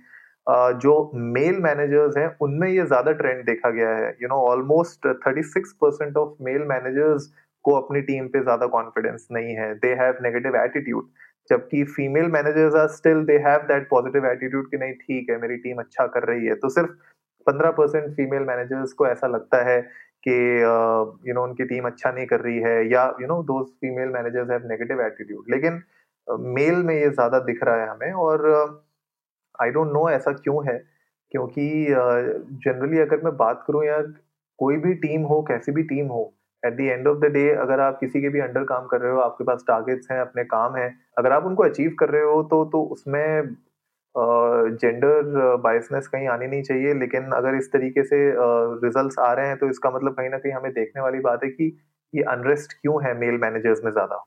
जो 0.79 1.11
मेल 1.15 1.59
मैनेजर्स 1.63 2.17
हैं, 2.17 2.37
उनमें 2.41 2.69
ये 2.69 2.85
ज़्यादा 2.87 3.13
ट्रेंड 3.13 3.45
देखा 3.47 3.71
गया 3.71 3.91
है। 3.91 4.09
You 4.23 4.29
know 4.29 4.41
almost 4.49 5.07
thirty 5.19 5.43
six 5.45 5.73
percent 5.81 6.17
of 6.17 6.43
male 6.45 6.63
managers 6.69 7.33
को 7.65 7.73
अपनी 7.75 8.01
टीम 8.03 8.27
पे 8.29 8.41
ज़्यादा 8.43 8.67
कॉन्फिडेंस 8.69 9.27
नहीं 9.33 9.55
है। 9.57 9.73
दे 9.77 9.93
हैव 10.01 10.17
नेगेटिव 10.23 10.57
एटीट्यूड 10.57 11.09
जबकि 11.51 11.83
female 11.87 12.27
managers 12.33 12.75
are 12.77 12.89
still 12.91 13.25
they 13.25 13.37
have 13.47 13.61
that 13.69 13.89
positive 13.89 14.27
attitude 14.27 14.71
कि 14.71 14.77
नहीं, 14.77 14.93
ठीक 14.95 15.31
है, 15.31 15.41
मेरी 15.41 15.57
टीम 15.59 15.79
अच्छा 15.79 16.07
कर 16.09 16.29
रही 16.29 16.47
है। 16.47 16.55
तो 16.57 16.69
सिर्फ़ 16.71 16.91
पंद्रह 17.47 17.71
परसेंट 17.73 18.11
फीमेल 18.17 18.43
मैनेजर्स 18.45 18.93
को 18.93 19.07
ऐसा 19.07 19.27
लगता 19.29 19.63
है 19.65 19.81
कि 20.27 20.35
यू 21.29 21.35
नो 21.35 21.43
उनकी 21.45 21.65
टीम 21.65 21.87
अच्छा 21.87 22.11
नहीं 22.13 22.27
कर 22.27 22.41
रही 22.41 22.59
है 22.61 22.77
या 22.93 23.05
you 23.21 23.27
know 23.29 23.43
those 23.45 23.67
female 23.81 24.09
managers 24.11 24.51
have 24.51 24.67
negative 24.69 25.01
attitude 25.03 25.51
लेकिन 25.51 25.83
मेल 26.57 26.83
में 26.85 26.95
ये 26.95 27.09
ज़्यादा 27.11 27.39
दिख 27.49 27.63
रहा 27.65 27.83
है 27.83 27.89
हमें 27.89 28.13
और 28.27 28.47
आई 29.63 29.71
डोंट 29.71 29.93
नो 29.93 30.09
ऐसा 30.11 30.33
क्यों 30.35 30.65
है? 30.69 30.79
क्योंकि 31.33 31.67
जनरली 32.65 32.99
अगर 33.01 33.23
मैं 33.25 33.37
बात 33.37 33.65
करूँ 33.67 33.85
यार 33.87 34.03
कोई 34.59 34.77
भी 34.79 34.95
टीम 34.97 35.23
हो, 35.23 35.41
कैसी 35.43 35.73
भी 35.73 35.83
टीम 35.85 36.07
हो 36.09 36.23
at 36.63 36.77
the 36.77 36.81
end 36.81 37.09
of 37.09 37.19
the 37.19 37.31
day 37.33 37.49
अगर 37.57 37.81
आप 37.81 37.99
किसी 38.01 38.21
के 38.23 38.29
भी 38.29 38.41
अंडर 38.41 38.65
काम 38.65 38.87
कर 38.87 39.01
रहे 39.01 39.13
हो, 39.13 39.19
आपके 39.21 39.45
पास 39.45 39.65
टारगेट्स 39.69 40.11
हैं, 40.11 40.21
अपने 40.21 40.45
काम 40.45 40.77
हैं, 40.77 40.89
अगर 41.19 41.33
आप 41.33 41.45
उनको 41.47 41.63
अचीव 41.65 41.95
कर 42.01 42.09
रहे 42.11 42.23
हो 42.25 42.43
तो 42.53 42.65
तो 42.73 42.83
उसमें 42.95 43.55
जेंडर 44.17 45.57
बायसनेस 45.57 46.09
कहीं 46.09 46.29
आनी 46.29 46.47
नहीं 46.47 46.63
चाहिए 46.63 46.95
लेकिन 46.95 47.31
अगर 47.33 47.55
इस 47.55 47.73
तरीके 47.73 48.03
से 48.03 48.35
रिजल्ट्स 48.85 49.19
आ 49.19 49.33
रहे 49.33 49.47
हैं 49.47 49.57
तो 49.57 49.69
इसका 49.69 49.91
मतलब 49.91 50.13
कहीं 50.13 50.31
ना 50.31 50.39
कहीं 50.39 50.53
हमें 50.53 50.73
देखने 50.73 51.03
वाली 51.03 51.21
बात 51.21 51.45
है 51.45 51.51
कि 51.51 51.79
ये 52.15 52.23
अनरेस्ट 52.23 52.73
क्यों 52.73 53.05
है 53.05 53.19
मेल 53.19 53.39
मैनेजर्स 53.39 53.85
में 53.85 53.93
ज़्यादा? 53.93 54.25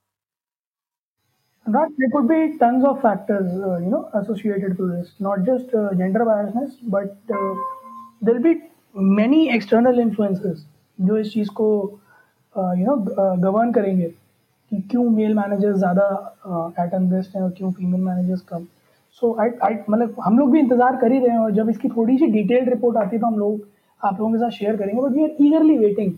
Not, 1.70 1.90
there 1.98 2.10
could 2.12 2.32
uh, 2.32 2.56
uh, 2.56 2.96
uh, 10.44 10.56
जो 11.02 11.18
इस 11.18 11.34
चीज़ 11.34 11.50
को 11.50 12.00
यू 12.58 12.86
नो 12.86 12.96
गवर्न 13.38 13.72
करेंगे 13.72 14.08
कि 14.72 14.82
क्यों 14.82 15.10
मेल 15.10 15.34
मैनेजर्स 15.34 15.78
ज़्यादा 15.78 16.06
एट 16.80 16.94
अनरेस्ट 16.94 17.36
हैं 17.36 17.44
और 17.44 17.50
क्यों 17.50 17.72
फीमेल 17.72 18.02
मैनेजर्स 18.02 18.42
कम। 18.42 18.66
सो 19.22 19.36
आई 19.42 19.50
आई 19.64 19.76
मतलब 19.90 20.16
हम 20.24 20.38
लोग 20.40 20.52
भी 20.52 20.60
इंतज़ार 20.60 20.96
कर 21.02 21.12
ही 21.12 21.20
रहे 21.20 21.30
हैं 21.30 21.40
और 21.40 21.52
जब 21.54 21.70
इसकी 21.70 21.90
थोड़ी 21.90 22.18
सी 22.18 22.28
डिटेल्ड 22.32 22.70
रिपोर्ट 22.70 22.98
आती 22.98 23.16
है 23.16 23.22
तो 23.22 23.28
हम 23.28 23.38
लोग 23.40 23.68
आप 24.02 24.20
लोगों 24.20 24.32
के 24.34 24.40
साथ 24.40 24.50
शेयर 24.58 24.76
करेंगे। 24.78 25.02
But 25.02 25.12
we 25.12 25.24
are 25.24 25.36
eagerly 25.42 25.78
waiting 25.78 26.12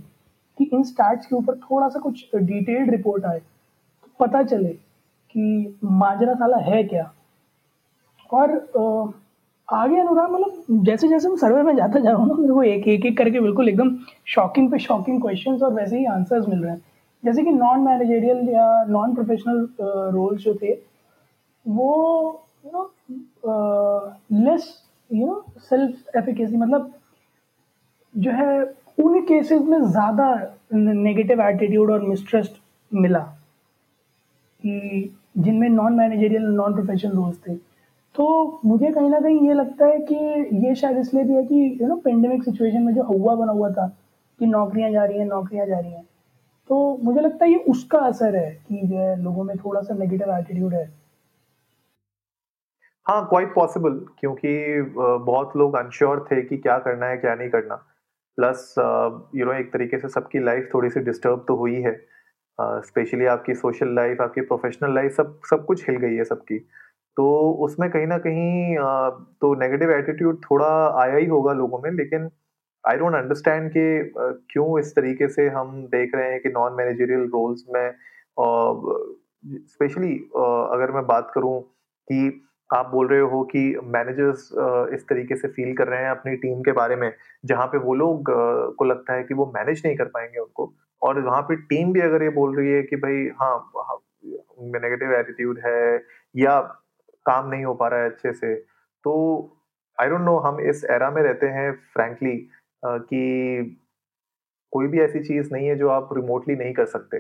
कि 0.58 0.70
इन 0.74 0.84
स्टैट्स 0.84 1.26
के 1.26 1.36
ऊपर 1.36 1.56
थोड़ा 1.60 1.88
सा 1.90 2.00
कुछ 2.00 2.26
डिटेल्ड 2.36 2.90
रिपोर्ट 2.92 3.26
आए 3.26 3.40
तो 3.40 4.10
पता 4.20 4.44
चले 4.44 4.74
कि 5.36 5.78
माजरा 5.84 6.34
साला 6.34 6.58
है 6.64 6.84
क्या। 6.84 7.12
और 8.32 8.52
आगे 9.68 10.00
अनुराग 10.00 10.32
मतलब 10.32 10.84
जैसे 10.86 11.08
जैसे 11.08 11.30
मैं 11.30 11.38
सर्वे 11.38 11.62
में 11.64 11.76
जाता 11.76 12.00
जा 12.00 12.10
रहा 12.10 12.20
हूँ 12.20 12.28
ना, 12.28 12.34
मेरे 12.34 12.54
को 12.54 12.64
एक 12.64 12.88
एक 12.88 13.06
एक 13.06 13.18
करके 13.18 13.40
बिल्कुल 13.40 13.70
एकदम 13.70 13.96
शॉकिंग 14.28 14.70
पे 14.72 14.80
शॉकिंग 14.80 15.22
क्वेश्चन 15.22 15.58
और 15.64 15.74
वैसे 15.74 15.98
ही 15.98 16.06
आंसर्स 16.08 16.48
मिल 16.50 16.60
रहे 16.60 16.72
हैं। 16.72 16.82
जैसे 17.24 17.44
कि 17.44 17.52
नॉन 17.52 17.80
मैनेजेरियल 17.82 18.50
या 18.50 18.84
नॉन 18.90 19.14
प्रोफेशनल 19.16 19.68
रोल्स 20.14 20.42
जो 20.44 20.54
थे, 20.56 20.74
वो 21.66 22.46
you 22.64 22.72
know 22.72 22.84
less 24.46 24.68
you 25.10 25.26
know 25.28 25.44
self 25.60 26.16
efficacy 26.18 26.58
मतलब 26.58 26.92
जो 28.16 28.32
है, 28.32 28.62
उन 28.98 29.22
केसेस 29.26 29.62
में 29.62 29.82
ज़्यादा 29.82 30.34
नेगेटिव 30.74 31.42
एटीट्यूड 31.42 31.92
और 31.92 32.02
मिसट्रस्ट 32.02 32.62
मिला। 32.92 33.20
कि 34.64 35.16
जिनमें 35.38 35.68
non 35.70 35.94
managerial 35.94 36.44
non 36.46 36.74
professional 36.74 37.12
roles 37.16 37.38
थे। 37.48 37.56
तो 38.16 38.60
मुझे 38.66 38.92
कहीं 38.92 39.10
ना 39.10 39.20
कहीं 39.20 39.48
ये 39.48 39.54
लगता 39.54 39.86
है 39.86 40.00
कि 40.02 40.16
ये 40.66 40.74
शायद 40.76 40.98
इसलिए 40.98 41.24
भी 41.24 41.34
है 41.34 41.44
कि 41.44 41.78
यू 41.82 41.88
नो 41.88 41.96
पेंडेमिक 41.96 42.44
सिचुएशन 42.44 42.82
में 42.84 42.94
जो 42.96 43.04
हुआ 43.04 43.36
बना 43.36 43.52
हुआ 43.52 43.70
था 43.72 43.88
कि 44.40 44.46
नौकरियाँ 44.46 44.92
जा 44.92 45.04
रही 45.04 45.18
हैं, 45.20 45.26
नौकरियाँ 45.26 45.66
जा 45.68 45.80
रही 45.80 45.92
हैं। 45.92 46.04
तो 46.70 46.98
मुझे 47.04 47.22
लगता 47.22 47.46
है 47.46 47.52
ये 47.52 47.58
उसका 47.70 48.00
असर 48.00 48.36
है 48.36 48.50
कि 48.70 48.82
जो 48.88 48.98
है, 48.98 49.16
लोगों 49.24 49.44
में 49.44 49.56
थोड़ा 49.58 49.82
सा 49.82 49.94
नेगेटिव 49.96 50.38
एटीट्यूड 50.38 50.74
है। 50.74 50.99
हाँ 53.10 53.26
क्वाइट 53.30 53.54
पॉसिबल 53.54 53.94
क्योंकि 54.20 54.50
बहुत 55.26 55.56
लोग 55.58 55.76
अनश्योर 55.76 56.20
थे 56.32 56.42
कि 56.42 56.58
क्या 56.58 56.78
करना 56.80 57.06
है 57.06 57.18
क्या 57.18 57.36
नहीं 57.36 57.50
करना। 57.50 57.76
प्लस 58.38 58.74
यू 59.36 59.46
नो 59.46 59.54
एक 59.54 59.72
तरीके 59.74 59.98
से 60.00 60.08
सबकी 60.08 60.40
लाइफ 60.40 60.70
थोड़ी 60.74 60.90
सी 60.90 61.00
डिस्टर्ब 61.00 61.46
तो 61.48 61.56
हुई 61.56 61.76
है। 61.76 61.94
स्पेशली 62.62 63.26
uh, 63.26 63.32
आपकी 63.32 63.54
सोशल 63.54 63.96
लाइफ 63.96 64.22
आपकी 64.22 64.42
प्रोफेशनल 64.42 64.94
लाइफ 64.96 65.12
सब 65.12 65.40
सब 65.50 65.66
कुछ 65.66 65.90
हिल 65.90 65.98
गई 65.98 66.16
है 66.16 66.24
सबकी। 66.24 66.58
तो 67.18 67.52
उसमें 67.52 67.90
कहीं 67.92 68.08
ना 68.08 68.18
कहीं 68.18 68.76
uh, 68.78 69.12
तो 69.42 69.54
नेगेटिव 69.60 69.92
एटीट्यूड 69.92 70.38
थोड़ा 70.44 70.68
आया 71.02 71.16
ही 71.16 71.26
होगा 71.26 71.54
लोगों 71.54 71.80
में 71.80 71.92
लेकिन 71.92 72.30
आई 72.88 72.98
डोंट 72.98 73.16
अंडरस्टैंड 73.16 73.72
कि 73.78 74.12
uh, 74.12 74.34
क्यों 74.52 74.80
इस 74.80 74.96
तरीके 74.96 75.28
से 75.28 75.48
हम 75.48 75.72
देख 75.86 76.16
रहे 76.16 76.32
हैं 76.32 76.40
कि 76.42 76.50
नॉन 76.50 76.74
मैनेजरियल 76.74 77.24
रोल्स 77.30 77.66
में 77.74 77.92
स्पेशली 79.66 80.14
अगर 80.36 80.92
मैं 80.92 81.06
बात 81.06 81.32
करूँ 81.36 81.62
कि 82.08 82.46
आप 82.70 82.88
बोल 82.90 83.08
रहे 83.08 83.20
हो 83.32 83.44
कि 83.52 83.60
मैनेजर्स 83.96 84.50
इस 84.96 85.04
तरीके 85.10 85.36
से 85.36 85.48
फील 85.48 85.74
कर 85.78 85.88
रहे 85.88 86.04
हैं 86.04 86.10
अपनी 86.12 86.36
टीम 86.38 86.62
के 86.64 86.72
बारे 86.72 86.96
में, 86.96 87.12
जहाँ 87.46 87.68
पे 87.68 87.78
वो 87.78 87.94
लोग 87.96 88.24
को 88.78 88.86
लगता 88.86 89.14
है 89.14 89.24
कि 89.24 89.34
वो 89.34 89.46
मैनेज 89.56 89.82
नहीं 89.86 89.96
कर 89.98 90.06
पाएँगे 90.16 90.40
उनको। 90.40 90.74
और 91.02 91.20
वहाँ 91.22 91.42
पे 91.42 91.56
टीम 91.70 91.94
भी 91.94 92.02
अगर 92.02 92.24
ये 92.24 92.30
बोल 92.30 92.56
रही 92.58 92.72
है 92.72 92.82
कि 92.84 92.96
भाई 92.96 93.28
हाँ 93.42 93.56
उनमें 94.26 94.80
नेगेटिव 94.82 95.14
एटीट्यूड 95.16 95.60
है 95.66 96.02
या 96.36 96.60
काम 97.26 97.50
नहीं 97.50 97.66
हो 97.66 97.74
पा 97.74 97.88
रहा 97.88 98.00
है 98.04 98.10
अच्छे 98.10 98.34
से 98.34 98.54
तो 99.06 99.14
आई 99.98 100.10
डोंट 100.10 100.22
नो 100.22 100.38
हम 100.40 100.60
इस 100.70 100.84
एरा 100.92 101.10
में 101.12 101.22
रहते 101.24 101.48
हैं 101.48 101.72
फ्रैंकली 101.94 102.36
कि 102.86 103.80
कोई 104.74 104.88
भी 104.88 105.00
ऐसी 105.02 105.20
चीज़ 105.20 105.50
नहीं 105.54 105.68
है 105.68 105.76
जो 105.76 105.90
आप 105.90 106.10
रिमोटली 106.14 106.56
नहीं 106.56 106.74
कर 106.74 106.86
सकते। 106.86 107.20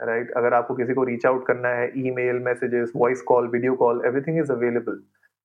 राइट? 0.00 0.30
अगर 0.30 0.54
आपको 0.54 0.74
किसी 0.74 0.94
को 0.94 1.04
रीच 1.04 1.26
आउट 1.26 1.46
करना 1.46 1.68
है 1.68 1.92
email 2.10 2.38
messages 2.38 2.92
voice 2.96 3.22
call 3.22 3.48
video 3.48 3.74
call 3.74 4.02
everything 4.06 4.38
is 4.38 4.52
available 4.52 5.02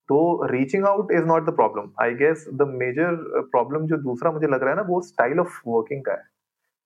so 0.10 0.48
reaching 0.52 0.86
out 0.86 1.12
is 1.12 1.26
not 1.26 1.46
the 1.46 1.50
problem 1.50 1.90
I 2.02 2.14
guess 2.14 2.46
the 2.54 2.68
major 2.68 3.16
problem 3.52 3.86
जो 3.88 3.98
दूसरा 3.98 4.32
मुझे 4.32 4.48
लग 4.48 4.62
रहा 4.62 4.70
है 4.70 4.76
ना, 4.76 4.82
वो 4.82 5.02
स्टाइल 5.02 5.40
ऑफ़ 5.40 5.62
वर्किंग 5.68 6.04
का 6.04 6.12
है। 6.12 6.30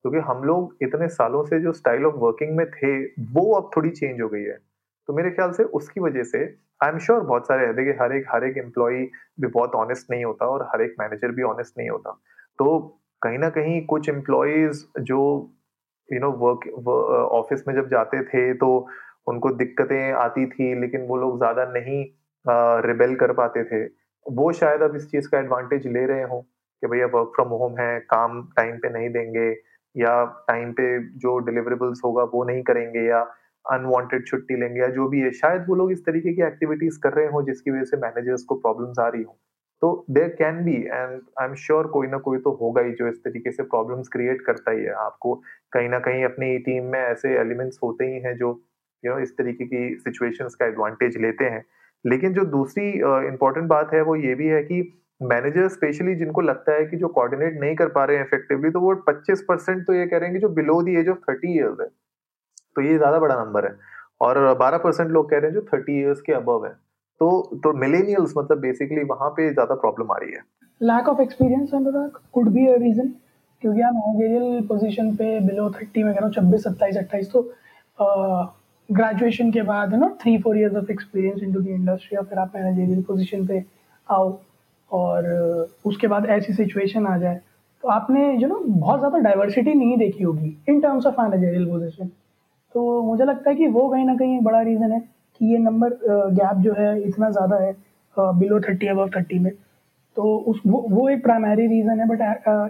क्योंकि 0.06 0.20
हम 0.20 0.44
लोग 0.44 0.76
इतने 0.82 1.08
सालों 1.08 1.44
से 1.44 1.60
जो 1.60 1.72
स्टाइल 1.72 2.06
ऑफ़ 2.06 2.16
वर्किंग 2.16 2.56
में 2.58 2.66
थे, 2.72 3.06
वो 3.06 3.52
अब 3.54 3.70
थोड़ी 3.78 3.90
चेंज 3.90 4.22
हो 4.22 4.28
गई 4.30 4.44
है। 4.44 4.58
तो 5.08 5.14
मेरे 5.14 5.32
ख्याल 5.32 5.52
से 5.52 5.64
उसकी 5.64 6.02
वजह 6.02 6.24
से 6.24 6.44
आई 6.84 6.90
एम 6.90 6.98
श्योर 6.98 7.22
बहुत 7.22 7.48
सारे 7.48 7.74
देखिए, 7.74 7.94
हर 8.02 8.14
एक 8.14 8.26
हर 8.32 8.44
एक 8.44 8.58
एम्प्लॉय 8.58 8.94
भी 9.40 9.48
बहुत 9.48 9.76
ऑनेस्ट 9.76 10.12
नहीं 10.12 10.26
होता 10.26 10.46
और 10.46 10.68
हर 10.74 10.82
एक 10.82 10.96
मैनेजर 11.00 11.32
भी 11.32 11.44
ऑनेस्ट 11.44 11.78
नहीं 11.78 11.90
होता। 11.90 12.12
तो 12.60 12.80
कहीं 13.22 13.38
ना 13.40 13.50
कहीं 13.50 13.86
कुछ 13.86 14.10
एम्प्लॉयज़ 14.10 14.86
जो 15.02 15.20
यू 16.10 16.20
नो 16.20 16.32
वर्क 16.40 16.68
ऑफ़िस 17.34 17.64
में 17.68 17.74
जब 17.76 17.90
जाते 17.90 18.22
थे 18.24 18.54
तो 18.56 18.70
उनको 19.28 19.50
दिक्कतें 19.54 20.12
आती 20.14 20.46
थी, 20.46 20.74
लेकिन 20.82 21.06
वो 21.08 21.18
लोग 21.18 21.38
ज़्यादा 21.38 21.66
नहीं 21.72 22.04
रिबेल 22.88 23.16
कर 23.16 23.32
पाते 23.34 23.64
थे। 23.64 23.84
वो 24.26 24.52
शायद 24.54 24.82
अब 24.82 24.96
इस 24.96 25.10
चीज़ 25.12 25.28
का 25.30 25.40
एडवांटेज 25.40 25.88
ले 25.88 26.06
रहे 26.06 26.24
हो 26.24 26.40
कि 26.42 26.88
भैया 26.88 27.06
वर्क 27.08 27.32
फ्रॉम 27.36 27.50
होम 27.50 27.78
है, 27.80 28.00
काम 28.02 28.42
टाइम 28.58 28.78
पे 28.78 28.90
नहीं 28.90 29.10
देंगे, 29.10 29.50
या 29.96 30.24
टाइम 30.48 30.72
पे 30.72 30.88
जो 31.18 31.38
डिलीवरेबल्स 31.40 32.02
होगा 32.06 32.24
वो 32.34 32.44
नहीं 32.44 32.64
करेंगे, 32.64 33.08
या 33.08 33.20
अनवांटेड 33.66 34.26
छुट्टी 34.28 34.56
लेंगे, 34.56 34.80
या 34.82 34.88
जो 34.90 35.08
भी 35.10 35.20
है। 35.22 35.32
शायद 35.34 35.66
वो 35.70 35.76
लोग 35.76 35.92
इस 35.92 36.06
तरीके 36.06 36.34
की 36.34 36.42
एक्टिविटीज़ 36.44 37.00
कर 37.04 37.14
रहे 37.14 37.28
हो 37.28 37.42
जिसकी 37.44 37.72
वजह 37.72 37.84
से 37.84 37.98
मैनेजर्स 37.98 38.44
को 38.44 38.56
प्रॉब्लम्स 38.56 39.00
आ 39.00 39.08
रही 39.08 39.24
हो। 39.24 39.38
तो 39.82 40.06
there 40.10 40.28
can 40.28 40.64
be 40.66 40.76
and 40.76 41.22
I 41.40 41.48
am 41.48 41.54
sure 41.56 41.88
कोई 41.88 42.08
ना 42.08 42.18
कोई 42.18 42.38
तो 42.38 42.52
होगा 42.62 42.82
ही 42.82 42.92
जो 42.92 43.08
इस 43.08 43.18
तरीके 43.24 43.52
से 43.52 43.64
प्रॉब्लम्स 43.64 44.08
क्रिएट 44.08 44.42
करता 44.42 44.72
ही 44.72 44.84
है। 44.84 44.94
आपको 44.94 45.34
कहीं 45.72 45.90
ना 45.90 46.00
कहीं 46.00 46.24
अपनी 46.26 46.58
टीम 46.60 46.84
में 46.84 47.00
ऐसे 47.00 47.34
एलिमेंट्स 47.40 47.80
होते 47.84 48.06
ही 48.06 48.20
हैं 48.20 48.36
जो 48.38 48.48
यू 48.48 48.52
you 48.52 49.10
नो 49.10 49.12
know, 49.12 49.24
इस 49.24 49.38
तरीके 49.38 49.66
की 49.66 49.96
सिचुएशंस 49.96 50.56
का 50.56 50.66
एडवांटेज 50.66 51.18
लेते 51.18 51.46
हैं। 51.46 51.66
लेकिन 52.06 52.34
जो 52.34 52.46
दूसरी 52.46 52.90
इंपॉर्टेंट 52.90 53.64
uh, 53.66 53.70
बात 53.70 53.94
है 53.94 54.02
वो 54.02 54.16
ये 54.16 54.36
भी 54.36 54.48
है 54.48 54.64
कि 54.64 55.02
मैनेजर 55.22 55.68
स्पेशली 55.68 56.16
जिनको 56.16 56.42
लगता 56.42 56.72
है 56.72 56.86
कि 56.86 56.98
जो 56.98 57.08
कोऑर्डिनेट 57.08 57.60
नहीं 57.60 57.76
कर 57.76 57.88
पा 57.88 58.06
रहे 58.06 58.18
हैं 58.18 58.26
इफेक्टिवली 58.26 58.70
तो 58.70 58.80
वो 58.80 58.94
25 59.10 59.42
परसेंट 59.42 59.86
तो 59.88 59.94
ये 59.94 60.08
कह 60.08 60.18
रहे 60.18 60.30
हैं 60.30 60.38
कि 60.38 60.42
जो 60.42 60.50
below 60.50 60.82
the 60.82 60.96
age 60.96 61.10
of 61.10 61.18
30 61.32 61.56
years 61.56 61.80
है। 61.82 61.88
तो 62.76 62.82
ये 62.82 62.98
ज़्यादा 62.98 63.20
बड़ा 63.20 63.36
नंबर 63.44 63.66
है। 63.66 63.76
और 64.22 64.38
12 64.58 64.78
परसेंट 64.78 65.10
लोग 65.12 65.30
कह 65.30 65.38
रहे 65.38 65.52
हैं 65.52 65.54
जो 65.54 65.62
30 65.74 65.90
ईयर्स 65.90 66.22
के 66.22 66.34
अबव 66.34 66.66
है। 66.66 66.85
तो 67.22 67.28
तो 67.64 67.74
मिलेनियल्स 67.76 68.34
मतलब 68.38 68.60
बेसिकली 68.60 69.04
वहाँ 69.10 69.30
पे 69.32 69.52
ज़्यादा 69.54 69.76
प्रॉब्लम 69.76 70.12
आ 70.12 70.18
रही 70.18 70.32
है। 70.32 70.42
Lack 70.82 71.08
of 71.10 71.22
experience 71.22 71.72
could 72.34 72.50
be 72.54 72.66
a 72.68 72.76
reason 72.80 73.08
क्योंकि 73.64 73.82
आप 73.82 73.94
मैनेजरियल 73.96 74.62
पोजीशन 74.68 75.16
पे 75.16 75.40
बिलो 75.42 75.70
30 75.72 76.04
में 76.04 76.14
कह 76.14 76.20
रहा 76.20 76.26
हूँ, 76.26 76.34
छब्बीस, 76.34 76.64
सत्ताईस, 76.64 76.98
अट्ठाईस 76.98 77.32
तो 77.32 77.42
ग्रेजुएशन 78.90 79.52
के 79.52 79.62
बाद 79.64 79.94
है 79.94 80.00
ना 80.00 80.10
three 80.22 80.38
four 80.38 80.58
years 80.58 80.76
of 80.76 80.92
experience 80.92 81.44
into 81.44 81.60
the 81.62 81.68
industry 81.70 82.16
या 82.16 82.22
फिर 82.24 82.40
आप 82.40 82.52
मैनेजरियल 82.56 83.02
पोजीशन 83.04 83.46
पे 83.48 83.64
आओ, 84.08 84.28
और 84.92 85.70
उसके 85.86 86.08
बाद 86.08 86.26
ऐसी 86.30 86.54
सिचुएशन 86.54 87.08
आ 87.08 87.18
जाए 87.18 87.40
तो 87.84 87.88
आपने 87.90 88.38
जो 88.38 88.48
ना 88.48 88.56
बहुत 88.68 89.00
ज़्यादा 89.00 89.18
डाइवर्सिटी 89.20 89.74
नहीं 89.74 89.98
देखी 89.98 90.24
होगी 90.24 90.56
in 90.70 90.80
terms 90.82 91.06
of 91.06 91.22
managerial 91.22 91.66
position 91.70 92.08
तो 92.76 93.02
मुझे 93.04 93.26
लगता 93.26 93.50
है 93.50 93.56
कि 93.56 93.68
वो 93.70 93.88
कहीं 93.90 94.06
ना 94.06 94.16
कहीं 94.16 94.40
बड़ा 94.44 94.62
रीज़न 94.62 94.92
है। 94.92 95.00
कि 95.40 95.52
ये 95.52 95.58
नंबर 95.60 95.98
गैप 96.34 96.58
जो 96.64 96.74
है 96.74 97.02
इतना 97.08 97.30
ज़्यादा 97.30 97.64
है 97.64 97.74
बिलो 98.40 98.60
थर्टी 98.60 98.88
अब 98.88 99.10
थर्टी 99.16 99.40
में। 99.40 99.52
तो 100.18 100.36
उस 100.38 100.62
वो, 100.66 100.86
वो 100.90 101.08
एक 101.10 101.24
प्राइमरी 101.24 101.68
रीज़न 101.68 102.00
है 102.00 102.08
बट 102.08 102.22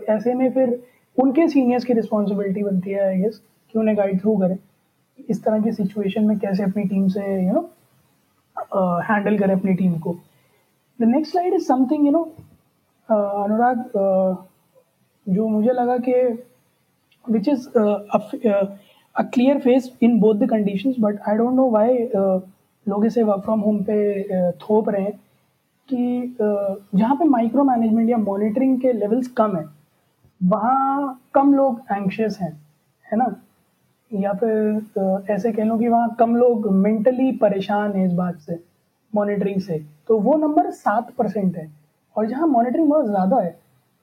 ऐसे 0.09 0.33
में 0.33 0.49
फिर 0.51 0.79
उनके 1.17 1.47
सीनियर्स 1.47 1.85
की 1.85 1.93
रिस्पॉन्सिबिलिटी 1.93 2.63
बनती 2.63 2.91
है 2.91 3.07
आई 3.07 3.17
गेस 3.17 3.41
कि 3.73 3.79
उन्हें 3.79 3.97
गाइड 3.97 4.21
थ्रू 4.21 4.35
करें। 4.37 4.57
इस 5.29 5.43
तरह 5.43 5.61
की 5.61 5.71
सिचुएशन 5.71 6.23
में 6.25 6.37
कैसे 6.39 6.63
अपनी 6.63 6.83
टीम 6.83 7.07
से 7.07 7.21
यू 7.45 7.53
नो 7.53 7.61
हैंडल 9.09 9.37
करें 9.37 9.53
अपनी 9.53 9.73
टीम 9.73 9.97
को। 9.99 10.13
The 10.99 11.03
next 11.05 11.31
slide 11.31 11.53
is 11.53 11.63
something 11.67 12.05
you 12.05 12.11
know 12.11 12.23
Anurag 13.09 13.83
जो 15.27 15.47
मुझे 15.47 15.71
लगा 15.71 15.97
कि 16.07 16.13
which 17.25 17.47
is 17.49 17.67
a 17.69 19.23
clear 19.23 19.59
face 19.59 19.91
in 20.03 20.19
both 20.19 20.35
the 20.35 20.49
conditions 20.49 20.95
but 20.99 21.19
I 21.29 21.37
don't 21.37 21.53
know 21.55 21.69
why 21.71 21.97
लोग 22.85 23.05
इसे 23.05 23.23
वर्क 23.23 23.43
फ्रॉम 23.43 23.59
होम 23.59 23.83
पे 23.83 24.51
थोप 24.59 24.89
रहे 24.89 25.01
हैं 25.01 25.13
कि 25.89 26.35
जहाँ 26.39 27.15
पे 27.15 27.25
माइक्रो 27.25 27.63
मैनेजमेंट 27.63 28.09
या 28.09 28.17
मॉनिटरिंग 28.17 28.79
के 28.81 28.93
लेवल्स 28.93 29.27
कम 29.37 29.55
है, 29.57 29.65
वहाँ 30.41 31.21
कम 31.33 31.53
लोग 31.53 31.81
एंक्शियस 31.91 32.37
हैं, 32.41 32.51
है 33.05 33.17
ना? 33.17 33.35
या 34.11 34.33
फिर 34.33 35.29
ऐसे 35.31 35.51
कह 35.51 35.63
लो 35.63 35.77
कि 35.77 35.87
वहाँ 35.87 36.15
कम 36.19 36.35
लोग 36.35 36.71
मेंटली 36.73 37.31
परेशान 37.37 37.93
हैं 37.93 38.05
इस 38.05 38.13
बात 38.13 38.39
से 38.39 38.59
मॉनिटरिंग 39.13 39.61
से। 39.61 39.79
तो 40.07 40.19
वो 40.19 40.35
नंबर 40.37 40.69
सात 40.73 41.13
परसेंट 41.17 41.57
है। 41.57 41.69
और 42.15 42.25
जहाँ 42.27 42.47
मॉनिटरिंग 42.47 42.89
बहुत 42.89 43.05
ज़्यादा 43.05 43.39
है, 43.39 43.57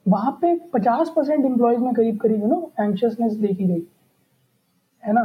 वहाँ 0.07 0.31
पे 0.41 0.55
पचास 0.73 1.13
परसेंट 1.17 1.45
एम्प्लॉयज़ 1.45 1.81
में 1.81 1.93
करीब 1.95 2.19
करीब 2.21 2.41
यू 2.43 2.49
नो 2.49 2.71
एंक्शियसनेस 2.81 3.33
देखी 3.35 3.65
गई, 3.65 3.83
है 5.03 5.13
ना? 5.13 5.23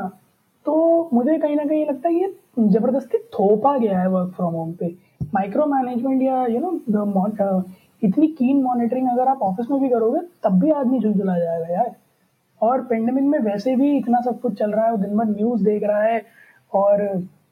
तो 0.68 1.10
मुझे 1.14 1.38
कहीं 1.38 1.56
ना 1.56 1.64
कहीं 1.66 1.86
लगता 1.86 2.10
है 2.10 2.16
ये 2.16 2.34
ज़बरदस्ती 2.60 3.18
थोपा 3.34 3.78
गया 3.78 4.00
है 4.00 4.08
वर्क 4.10 4.32
फ्रॉम 4.36 4.54
होम 4.54 4.72
पे। 4.80 4.88
माइक्रो 5.34 5.66
मैनेजमेंट 5.66 6.22
या 6.22 6.46
यू 6.46 6.60
नो 6.62 7.62
इतनी 8.02 8.28
कीन 8.30 8.62
मॉनिटरिंग 8.64 9.08
अगर 9.10 9.28
आप 9.28 9.42
ऑफ़िस 9.42 9.70
में 9.72 9.80
भी 9.82 9.90
करोगे, 9.90 10.20
तब 10.44 10.60
भी 10.62 10.72
आदमी 10.72 11.00
झुलझुला 11.00 11.38
जाएगा 11.38 11.74
यार। 11.74 11.96
और 12.62 12.82
पेंडेमिक 12.86 13.24
में 13.24 13.38
वैसे 13.42 13.76
भी 13.76 13.96
इतना 13.98 14.20
सब 14.22 14.40
कुछ 14.42 14.58
चल 14.60 14.72
रहा 14.72 14.86
है 14.86 14.98
दिन 15.02 15.18
भर 15.18 15.26
न्यूज़ 15.28 15.64
देख 15.64 15.84
रहा 15.84 16.02
है, 16.04 16.22
और 16.74 17.02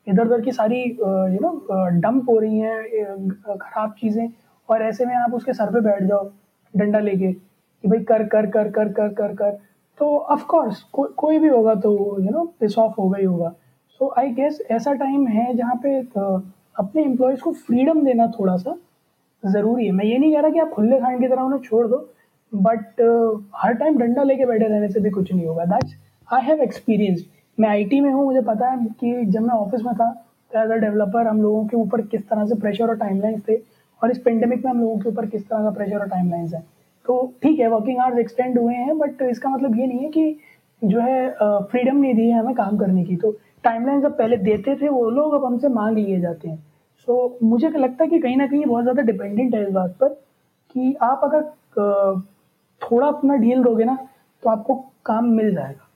इधर 0.07 0.25
उधर 0.25 0.41
की 0.41 0.51
सारी 0.51 0.81
यू 0.83 1.39
नो 1.41 1.89
डंप 1.99 2.29
हो 2.29 2.37
रही 2.39 2.59
हैं 2.59 3.57
खराब 3.57 3.95
चीज़ें, 4.01 4.27
और 4.69 4.81
ऐसे 4.83 5.05
में 5.05 5.15
आप 5.15 5.33
उसके 5.33 5.53
सर 5.53 5.71
पे 5.73 5.81
बैठ 5.81 6.03
जाओ 6.03 6.29
डंडा 6.73 6.99
लेके 6.99 7.31
कि 7.33 7.87
भाई 7.87 7.99
कर 8.03 8.23
कर 8.27 8.45
कर 8.47 8.69
कर 8.69 8.91
कर 8.91 9.13
कर 9.13 9.33
कर। 9.35 9.57
तो 9.99 10.17
ऑफ़ 10.17 10.45
कोर्स 10.45 10.81
को, 10.83 11.03
कोई 11.03 11.37
भी 11.39 11.47
होगा 11.47 11.75
तो 11.75 11.91
यू 12.19 12.31
नो 12.31 12.43
पिस 12.59 12.77
ऑफ़ 12.77 12.93
होगा 12.99 13.17
ही 13.17 13.25
होगा। 13.25 13.49
सो 13.99 14.13
आई 14.19 14.29
गेस 14.33 14.59
ऐसा 14.71 14.93
टाइम 14.95 15.27
है 15.27 15.53
जहाँ 15.57 15.75
पे 15.83 15.99
अपने 16.75 17.03
एम्प्लॉयज़ 17.03 17.41
को 17.41 17.51
फ्रीडम 17.53 18.03
देना 18.05 18.27
थोड़ा 18.39 18.55
सा 18.57 18.75
ज़रूरी 19.43 19.85
है। 19.85 19.91
मैं 19.91 20.05
ये 20.05 20.17
नहीं 20.17 20.33
कह 20.33 20.41
रहा 20.41 20.51
कि 20.51 20.59
आप 20.59 20.69
खुले 20.73 20.99
खान 20.99 21.19
की 21.19 21.27
तरह 21.27 21.41
उन्हें 21.41 21.59
छोड़ 21.61 21.87
दो 21.87 21.97
बट 22.51 23.01
हर 23.55 23.73
टाइम 23.75 23.97
डंडा 23.99 24.23
लेके 24.23 24.45
बैठे 24.45 24.65
रहने 24.65 24.89
से 24.89 24.99
भी 24.99 25.09
कुछ 25.09 25.33
नहीं 25.33 25.45
होगा। 25.45 25.65
दैट्स 25.65 25.95
आई 26.29 26.41
हैव 26.41 26.61
एक्सपीरियंस 26.61 27.25
मैं 27.57 27.69
आईटी 27.69 27.99
में 28.01 28.11
हूँ 28.11 28.25
मुझे 28.25 28.41
पता 28.43 28.69
है 28.69 28.85
कि 28.99 29.25
जब 29.25 29.41
मैं 29.41 29.55
ऑफ़िस 29.55 29.81
में 29.81 29.93
था 29.95 30.11
तो 30.51 30.61
एज 30.61 30.71
अ 30.71 30.75
डेवलपर 30.77 31.27
हम 31.27 31.41
लोगों 31.41 31.65
के 31.67 31.77
ऊपर 31.77 32.01
किस 32.03 32.27
तरह 32.29 32.45
से 32.45 32.55
प्रेशर 32.61 32.89
और 32.89 32.97
टाइमलाइंस 32.97 33.41
थे 33.49 33.55
और 34.01 34.11
इस 34.11 34.17
पेंडेमिक 34.25 34.65
में 34.65 34.71
हम 34.71 34.81
लोगों 34.81 34.97
के 34.99 35.09
ऊपर 35.09 35.25
किस 35.25 35.47
तरह 35.49 35.63
का 35.63 35.69
प्रेशर 35.71 35.97
और 35.97 36.09
टाइम 36.09 36.33
है। 36.33 36.63
तो 37.05 37.15
ठीक 37.43 37.59
है 37.59 37.67
वर्किंग 37.69 37.99
आवर्स 37.99 38.19
एक्सटेंड 38.19 38.59
हुए 38.59 38.73
हैं 38.75 38.97
बट 38.97 39.21
इसका 39.21 39.49
मतलब 39.49 39.79
ये 39.79 39.87
नहीं 39.87 39.99
है 39.99 40.09
कि 40.09 40.39
जो 40.81 40.99
है 40.99 41.29
फ्रीडम 41.63 41.97
नहीं 41.97 42.13
दी 42.15 42.27
है 42.29 42.39
हमें 42.39 42.55
काम 42.55 42.77
करने 42.77 43.03
की। 43.05 43.15
तो 43.15 43.31
टाइमलाइन 43.63 44.01
जब 44.01 44.17
पहले 44.17 44.37
देते 44.39 44.75
थे 44.75 44.89
वो 44.89 45.09
लोग 45.09 45.33
अब 45.33 45.45
हमसे 45.45 45.67
मांग 45.69 45.97
लिए 45.97 46.19
जाते 46.21 46.49
हैं। 46.49 46.57
सो 47.07 47.27
so, 47.27 47.43
मुझे 47.43 47.69
लगता 47.69 48.03
है 48.03 48.09
कि 48.09 48.19
कहीं 48.19 48.37
ना 48.37 48.47
कहीं 48.47 48.65
बहुत 48.65 48.83
ज़्यादा 48.83 49.01
डिपेंडेंट 49.03 49.55
है 49.55 49.61
इस 49.63 49.73
बात 49.73 49.95
पर 50.01 50.09
कि 50.75 50.95
आप 51.03 51.21
अगर 51.23 51.41
थोड़ा 52.81 53.07
अपना 53.07 53.35
ढील 53.37 53.63
दोगे 53.63 53.83
ना 53.83 53.97
तो 54.43 54.49
आपको 54.49 54.75
काम 55.05 55.25
मिल 55.31 55.53
जाएगा। 55.55 55.89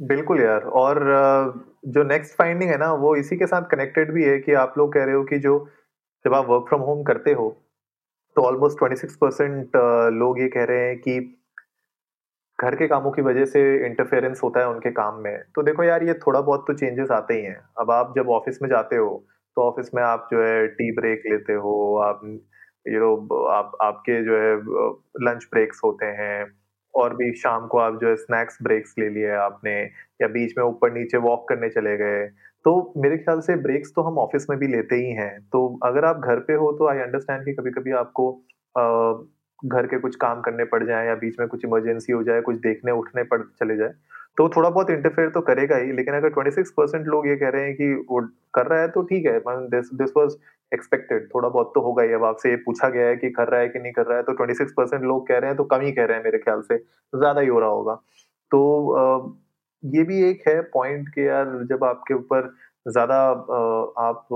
बिल्कुल 0.00 0.40
यार 0.40 0.62
और 0.74 0.98
जो 1.88 2.02
नेक्स्ट 2.04 2.36
फाइंडिंग 2.36 2.70
है 2.70 2.76
ना 2.78 2.92
वो 2.94 3.14
इसी 3.16 3.36
के 3.36 3.46
साथ 3.46 3.68
कनेक्टेड 3.70 4.12
भी 4.12 4.24
है 4.24 4.38
कि 4.38 4.52
आप 4.54 4.74
लोग 4.78 4.92
कह 4.94 5.04
रहे 5.04 5.14
हो 5.14 5.22
कि 5.24 5.38
जो 5.38 5.58
जब 6.24 6.34
आप 6.34 6.48
वर्क 6.48 6.64
फ्रॉम 6.68 6.82
होम 6.82 7.02
करते 7.02 7.32
हो 7.32 7.48
तो 8.36 8.42
ऑलमोस्ट 8.42 8.78
ट्वेंटी 8.78 8.96
सिक्स 8.96 9.16
परसेंट 9.16 9.76
लोग 10.14 10.40
ये 10.40 10.48
कह 10.48 10.64
रहे 10.64 10.86
हैं 10.86 10.96
कि 10.98 11.18
घर 12.58 12.74
के 12.76 12.86
कामों 12.88 13.10
की 13.10 13.22
वजह 13.22 13.44
से 13.44 13.60
इंटरफेरेंस 13.86 14.40
होता 14.42 14.60
है 14.60 14.68
उनके 14.68 14.90
काम 14.90 15.20
में। 15.22 15.38
तो 15.54 15.62
देखो 15.62 15.84
यार, 15.84 16.02
ये 16.04 16.14
थोड़ा 16.16 16.40
बहुत 16.40 16.64
तो 16.66 16.74
चेंजेस 16.74 17.10
आते 17.10 17.34
ही 17.34 17.42
हैं। 17.42 17.56
अब 17.80 17.90
आप 17.90 18.12
जब 18.16 18.28
ऑफ़िस 18.30 18.58
में 18.62 18.68
जाते 18.70 18.96
हो 18.96 19.24
तो 19.56 19.62
ऑफ़िस 19.62 19.90
में 19.94 20.02
आप 20.02 20.28
जो 20.32 20.42
है 20.42 20.66
टी 20.68 20.90
ब्रेक 20.96 21.22
लेते 21.26 21.52
हो, 21.54 21.96
आप 21.98 22.20
यू 22.86 23.00
नो 23.00 23.44
आप, 23.48 23.72
आपके 23.82 24.22
जो 24.24 24.36
है 24.38 24.54
लंच 25.26 25.46
ब्रेक्स 25.52 25.80
होते 25.84 26.06
हैं, 26.18 26.46
और 26.94 27.14
भी 27.16 27.32
शाम 27.36 27.66
को 27.66 27.78
आप 27.78 27.98
जो 28.00 28.08
है 28.08 28.16
स्नैक्स 28.16 28.58
ब्रेक्स 28.62 28.94
ले 28.98 29.08
लिए 29.10 29.30
आपने, 29.36 29.72
या 30.22 30.28
बीच 30.28 30.54
में 30.58 30.64
ऊपर 30.64 30.92
नीचे 30.92 31.18
वॉक 31.20 31.48
करने 31.48 31.68
चले 31.70 31.96
गए 31.96 32.26
तो 32.66 32.92
मेरे 32.96 33.16
ख्याल 33.18 33.40
से 33.40 33.54
ब्रेक्स 33.58 33.92
तो 33.96 34.02
हम 34.02 34.18
ऑफ़िस 34.18 34.46
में 34.50 34.58
भी 34.58 34.66
लेते 34.66 34.96
ही 34.96 35.10
हैं। 35.14 35.38
तो 35.42 35.58
अगर 35.84 36.04
आप 36.04 36.20
घर 36.20 36.40
पे 36.40 36.54
हो 36.54 36.70
तो 36.72 36.88
आई 36.88 36.98
अंडरस्टैंड 36.98 37.44
कि 37.44 37.52
कभी 37.54 37.70
कभी 37.72 37.92
आपको 37.96 38.30
घर 39.62 39.86
के 39.86 39.98
कुछ 39.98 40.16
काम 40.16 40.40
करने 40.40 40.64
पड़ 40.64 40.82
जाए 40.84 41.06
या 41.06 41.14
बीच 41.14 41.38
में 41.40 41.46
कुछ 41.48 41.64
इमरजेंसी 41.64 42.12
हो 42.12 42.22
जाए, 42.22 42.40
कुछ 42.40 42.56
देखने 42.58 42.92
उठने 42.92 43.22
पड़, 43.24 43.40
चले 43.60 43.76
जाए 43.76 43.94
तो 44.38 44.48
थोड़ा 44.48 44.70
बहुत 44.70 44.90
इंटरफेयर 44.90 45.28
तो 45.30 45.40
करेगा 45.42 45.76
ही, 45.76 45.92
लेकिन 45.92 46.14
अगर 46.14 46.30
26 46.32 46.70
परसेंट 46.76 47.06
लोग 47.06 47.28
ये 47.28 47.36
कह 47.36 47.48
रहे 47.48 47.64
हैं 47.64 47.74
कि 47.76 47.92
वो 48.10 48.20
कर 48.54 48.66
रहा 48.66 48.80
है 48.80 48.88
तो 48.88 49.02
ठीक 49.04 49.26
है 49.26 49.38
दिस 49.70 49.90
दिस 49.94 50.10
वाज 50.16 50.36
एक्सपेक्टेड 50.72 51.28
थोड़ा 51.34 51.48
बहुत 51.48 51.72
तो 51.74 51.80
होगा 51.80 52.02
ही। 52.02 52.12
अब 52.12 52.24
आपसे 52.24 52.50
ये 52.50 52.56
पूछा 52.66 52.88
गया 52.88 53.06
है 53.06 53.16
कि 53.16 53.30
कर 53.30 53.48
रहा 53.48 53.60
है 53.60 53.68
कि 53.68 53.78
नहीं 53.78 53.92
कर 53.92 54.06
रहा 54.06 54.16
है 54.18 54.22
तो 54.24 54.32
26 54.36 54.72
परसेंट 54.76 55.02
लोग 55.04 55.26
कह 55.28 55.38
रहे 55.38 55.50
हैं 55.50 55.56
तो 55.56 55.64
कम 55.66 55.80
ही 55.80 55.92
कह 55.92 56.04
रहे 56.04 56.16
हैं 56.16 56.24
मेरे 56.24 56.38
ख्याल 56.38 56.60
से, 56.62 56.76
ज़्यादा 56.76 57.40
ही 57.40 57.48
हो 57.48 57.60
रहा 57.60 57.68
होगा। 57.70 57.94
तो 58.50 59.38
ये 59.86 60.02
भी 60.04 60.22
एक 60.24 60.42
है 60.48 60.60
पॉइंट 60.70 61.08
कि 61.08 61.26
यार 61.28 61.46
जब 61.70 61.84
आपके 61.84 62.14
ऊपर 62.14 62.48
ज़्यादा 62.86 63.16
आप 64.00 64.26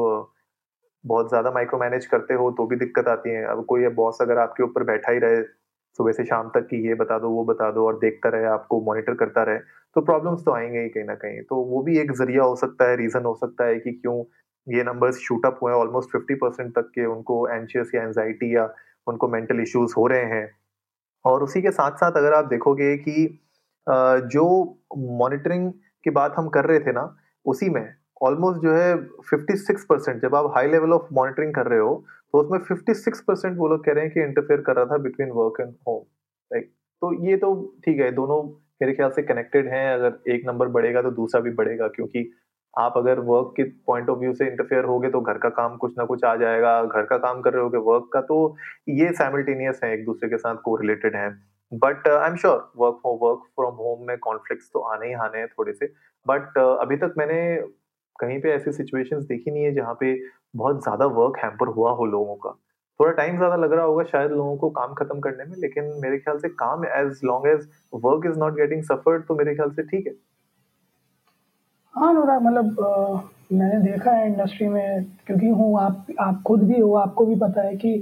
बहुत 1.04 1.28
ज़्यादा 1.28 1.50
माइक्रो 1.50 1.78
मैनेज 1.80 2.06
करते 2.06 2.34
हो 2.34 2.50
तो 2.52 2.66
भी 2.66 2.76
दिक्कत 2.76 3.08
आती 3.08 3.30
है। 3.30 3.44
अब 3.46 3.64
कोई 3.68 3.86
बॉस 3.94 4.18
अगर 4.22 4.38
आपके 4.38 4.62
ऊपर 4.62 4.82
बैठा 4.84 5.12
ही 5.12 5.18
रहे, 5.18 5.42
सुबह 5.98 6.12
से 6.12 6.24
शाम 6.24 6.48
तक 6.54 6.66
कि 6.66 6.76
ये 6.88 6.94
बता 6.94 7.18
दो, 7.18 7.28
वो 7.30 7.44
बता 7.44 7.70
दो 7.70 7.86
और 7.86 7.98
देखता 7.98 8.28
रहे, 8.28 8.44
आपको 8.46 8.80
मॉनिटर 8.84 9.14
करता 9.16 9.42
रहे 9.42 9.58
तो 9.96 10.00
प्रॉब्लम्स 10.02 10.44
तो 10.44 10.52
आएँगे 10.52 10.80
ही 10.80 10.88
कहीं 10.88 11.04
ना 11.04 11.14
कहीं। 11.16 11.40
तो 11.42 11.56
वो 11.64 11.82
भी 11.82 11.98
एक 12.00 12.12
ज़रिया 12.14 12.42
हो 12.44 12.56
सकता 12.56 12.88
है 12.90 12.96
रीजन 12.96 13.24
हो 13.24 13.34
सकता 13.36 13.64
है 13.66 13.78
कि 13.78 13.92
क्यों 13.92 14.22
ये 14.66 14.82
नंबर्स 14.84 15.18
शूट 15.18 15.46
अप 15.46 15.58
हुए 15.62 15.72
ऑलमोस्ट 15.72 16.10
फिफ्टी 16.10 16.34
परसेंट 16.36 16.72
तक 16.74 16.90
के 16.94 17.06
उनको 17.06 17.46
एनशियस 17.50 17.90
या 17.94 18.02
एनजाइटी 18.02 18.54
या 18.56 18.68
उनको 19.06 19.28
मेंटल 19.28 19.60
इश्यूज़ 19.60 19.94
हो 19.96 20.06
रहे 20.06 20.24
हैं। 20.26 20.50
और 21.24 21.42
उसी 21.42 21.62
के 21.62 21.70
साथ 21.70 21.96
साथ 21.96 22.16
अगर 22.16 22.34
आप 22.34 22.44
देखोगे 22.46 22.96
कि 22.98 23.26
जो 23.86 24.44
मॉनिटरिंग 25.18 25.72
की 26.04 26.10
बात 26.12 26.34
हम 26.36 26.48
कर 26.48 26.64
रहे 26.64 26.80
थे 26.80 26.92
ना, 26.92 27.16
उसी 27.46 27.68
में 27.70 27.86
ऑलमोस्ट 28.22 28.62
जो 28.62 28.72
है 28.74 28.94
56 29.26 29.84
परसेंट 29.88 30.22
जब 30.22 30.34
आप 30.34 30.52
हाई 30.54 30.70
लेवल 30.70 30.92
ऑफ़ 30.92 31.06
मॉनिटरिंग 31.14 31.54
कर 31.54 31.66
रहे 31.66 31.78
हो 31.78 31.94
तो 32.34 32.40
उसमें 32.40 32.58
56 32.66 33.20
परसेंट 33.26 33.56
वो 33.58 33.68
लोग 33.68 33.84
कह 33.84 33.92
रहे 33.92 34.04
हैं 34.04 34.12
कि 34.14 34.20
इंटरफेयर 34.22 34.60
कर 34.62 34.76
रहा 34.76 34.84
था 34.86 34.96
between 35.02 35.30
work 35.34 35.60
and 35.60 35.74
home 35.88 36.02
like 36.50 36.70
तो 37.02 37.12
ये 37.26 37.36
तो 37.36 37.54
ठीक 37.84 38.00
है, 38.00 38.10
दोनों 38.12 38.42
मेरे 38.82 38.92
ख्याल 38.94 39.10
से 39.10 39.22
कनेक्टेड 39.22 39.68
हैं, 39.68 39.92
अगर 39.94 40.30
एक 40.32 40.42
नंबर 40.46 40.68
बढ़ेगा 40.68 41.02
तो 41.02 41.10
दूसरा 41.12 41.40
भी 41.40 41.50
बढ़ेगा, 41.52 41.88
क्योंकि 41.88 42.30
आप 42.74 42.94
अगर 42.96 43.20
वर्क 43.20 43.52
के 43.56 43.62
पॉइंट 43.86 44.08
ऑफ़ 44.10 44.18
व्यू 44.18 44.32
से 44.34 44.46
इंटरफेयर 44.46 44.84
होगे 44.84 45.10
तो 45.10 45.20
घर 45.20 45.38
का 45.38 45.48
काम 45.50 45.76
कुछ 45.76 45.94
ना 45.98 46.04
कुछ 46.04 46.24
आ 46.24 46.34
जाएगा, 46.36 46.82
घर 46.84 47.04
का 47.04 47.16
काम 47.18 47.40
कर 47.40 47.52
रहे 47.52 47.62
होगे 47.62 47.78
वर्क 47.86 48.10
का 48.12 48.20
तो 48.22 48.56
ये 48.88 49.12
सैमिल्टेनियस 49.14 49.80
है, 49.84 49.92
एक 49.94 50.04
दूसरे 50.04 50.28
के 50.30 50.36
साथ 50.38 50.56
को 50.64 50.76
रिलेटेड 50.76 51.16
है। 51.16 51.30
But 51.72 52.08
I 52.08 52.28
am 52.28 52.36
sure 52.36 52.56
work 52.76 52.98
for 53.02 53.18
work 53.20 53.42
from 53.56 53.74
home 53.76 54.06
में 54.06 54.16
कॉन्फ्लिक्ट 54.20 54.62
तो 54.72 54.80
आने 54.92 55.06
ही 55.06 55.12
आने 55.24 55.38
हैं 55.38 55.48
थोड़े 55.48 55.72
से। 55.72 55.86
बट 56.26 56.58
uh, 56.58 56.80
अभी 56.80 56.96
तक 56.96 57.14
मैंने 57.18 57.40
कहीं 58.18 58.40
पे 58.40 58.50
ऐसी 58.52 58.72
सिचुएशंस 58.72 59.24
देखी 59.24 59.50
नहीं 59.50 59.64
है 59.64 59.74
जहाँ 59.74 59.94
पे 60.00 60.14
बहुत 60.56 60.82
ज़्यादा 60.82 61.06
वर्क 61.14 61.38
हैम्पर 61.44 61.68
हुआ 61.74 61.90
हो 61.92 62.06
लोगों 62.06 62.34
का। 62.36 62.50
थोड़ा 63.00 63.12
टाइम 63.12 63.36
ज़्यादा 63.36 63.56
लग 63.56 63.72
रहा 63.72 63.84
होगा 63.84 64.02
शायद 64.04 64.30
लोगों 64.30 64.56
को 64.56 64.68
काम 64.70 64.94
खत्म 64.94 65.20
करने 65.20 65.44
में 65.44 65.56
लेकिन 65.58 65.84
मेरे 66.02 66.18
ख्याल 66.18 66.38
से 66.38 66.48
काम 66.56 66.84
as 66.86 67.20
long 67.24 67.46
as 67.48 67.68
work 67.94 68.26
is 68.26 68.38
not 68.38 68.54
getting 68.56 68.82
suffered 68.84 69.24
तो 69.26 69.34
मेरे 69.34 69.54
ख्याल 69.54 69.70
से 69.70 69.82
ठीक 69.84 70.06
है। 70.06 70.12
हाँ 71.94 72.08
अनुराग 72.08 72.42
मतलब 72.42 73.30
मैंने 73.52 73.80
देखा 73.82 74.10
है 74.10 74.26
इंडस्ट्री 74.26 74.68
में 74.68 75.04
क्योंकि 75.26 75.48
हूँ 75.50 75.80
आप 75.80 76.06
आप 76.20 76.42
खुद 76.46 76.62
भी 76.62 76.80
हो 76.80 76.94
आपको 76.96 77.26
भी 77.26 77.36
पता 77.38 77.62
है 77.62 77.76
कि 77.76 77.94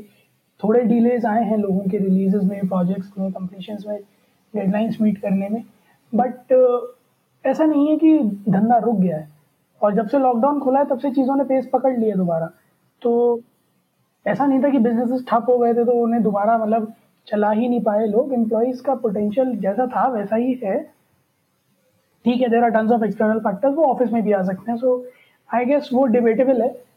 थोड़े 0.64 0.80
डिलेज 0.82 1.26
आए 1.26 1.44
हैं 1.44 1.56
लोगों 1.56 1.80
के 1.80 1.98
रिलीजेस 1.98 2.42
में 2.42 2.68
प्रोजेक्ट्स 2.68 3.12
में 3.18 3.30
कंप्लीशंस 3.32 3.84
में 3.88 3.98
डेडलाइंस 4.54 5.00
मीट 5.00 5.18
करने 5.18 5.48
में। 5.48 5.62
बट 6.12 6.52
ऐसा 7.44 7.64
नहीं 7.64 7.88
है 7.88 7.96
कि 7.96 8.18
धंधा 8.48 8.78
रुक 8.78 8.96
गया 8.96 9.16
है। 9.16 9.28
और 9.80 9.94
जब 9.94 10.08
से 10.08 10.18
लॉकडाउन 10.18 10.60
खुला 10.60 10.78
है, 10.78 10.86
तब 10.86 10.98
से 10.98 11.10
चीज़ों 11.10 11.36
ने 11.36 11.44
पेस 11.44 11.68
पकड़ 11.72 11.96
लिया 11.98 12.16
दोबारा। 12.16 12.50
तो 13.02 13.40
ऐसा 14.26 14.46
नहीं 14.46 14.62
था 14.62 14.68
कि 14.68 14.78
बिज़नेस 14.78 15.24
ठप 15.28 15.46
हो 15.48 15.58
गए 15.58 15.74
थे 15.74 15.84
तो 15.84 15.92
उन्हें 15.92 16.22
दोबारा 16.22 16.56
मतलब 16.58 16.92
चला 17.26 17.50
ही 17.50 17.68
नहीं 17.68 17.80
पाए 17.80 18.06
लोग। 18.06 18.32
एम्प्लॉयज़ 18.32 18.82
का 18.82 18.94
पोटेंशियल 18.94 19.56
जैसा 19.56 19.86
था, 19.86 20.06
वैसा 20.08 20.36
ही 20.36 20.52
है। 20.64 20.78
ठीक 22.24 22.40
है 22.40 22.48
there 22.48 22.64
are 22.64 22.92
of 22.92 23.04
external 23.04 23.38
factors 23.38 23.74
वो 23.74 23.84
ऑफ़िस 23.84 24.12
में 24.12 24.22
भी 24.22 24.32
आ 24.32 24.42
सकते 24.42 24.70
हैं। 24.70 24.78
सो 24.78 25.04
आई 25.54 25.64
गेस 25.64 25.90
वो 25.92 26.04
डिबेटेबल 26.06 26.62
है। 26.62 26.87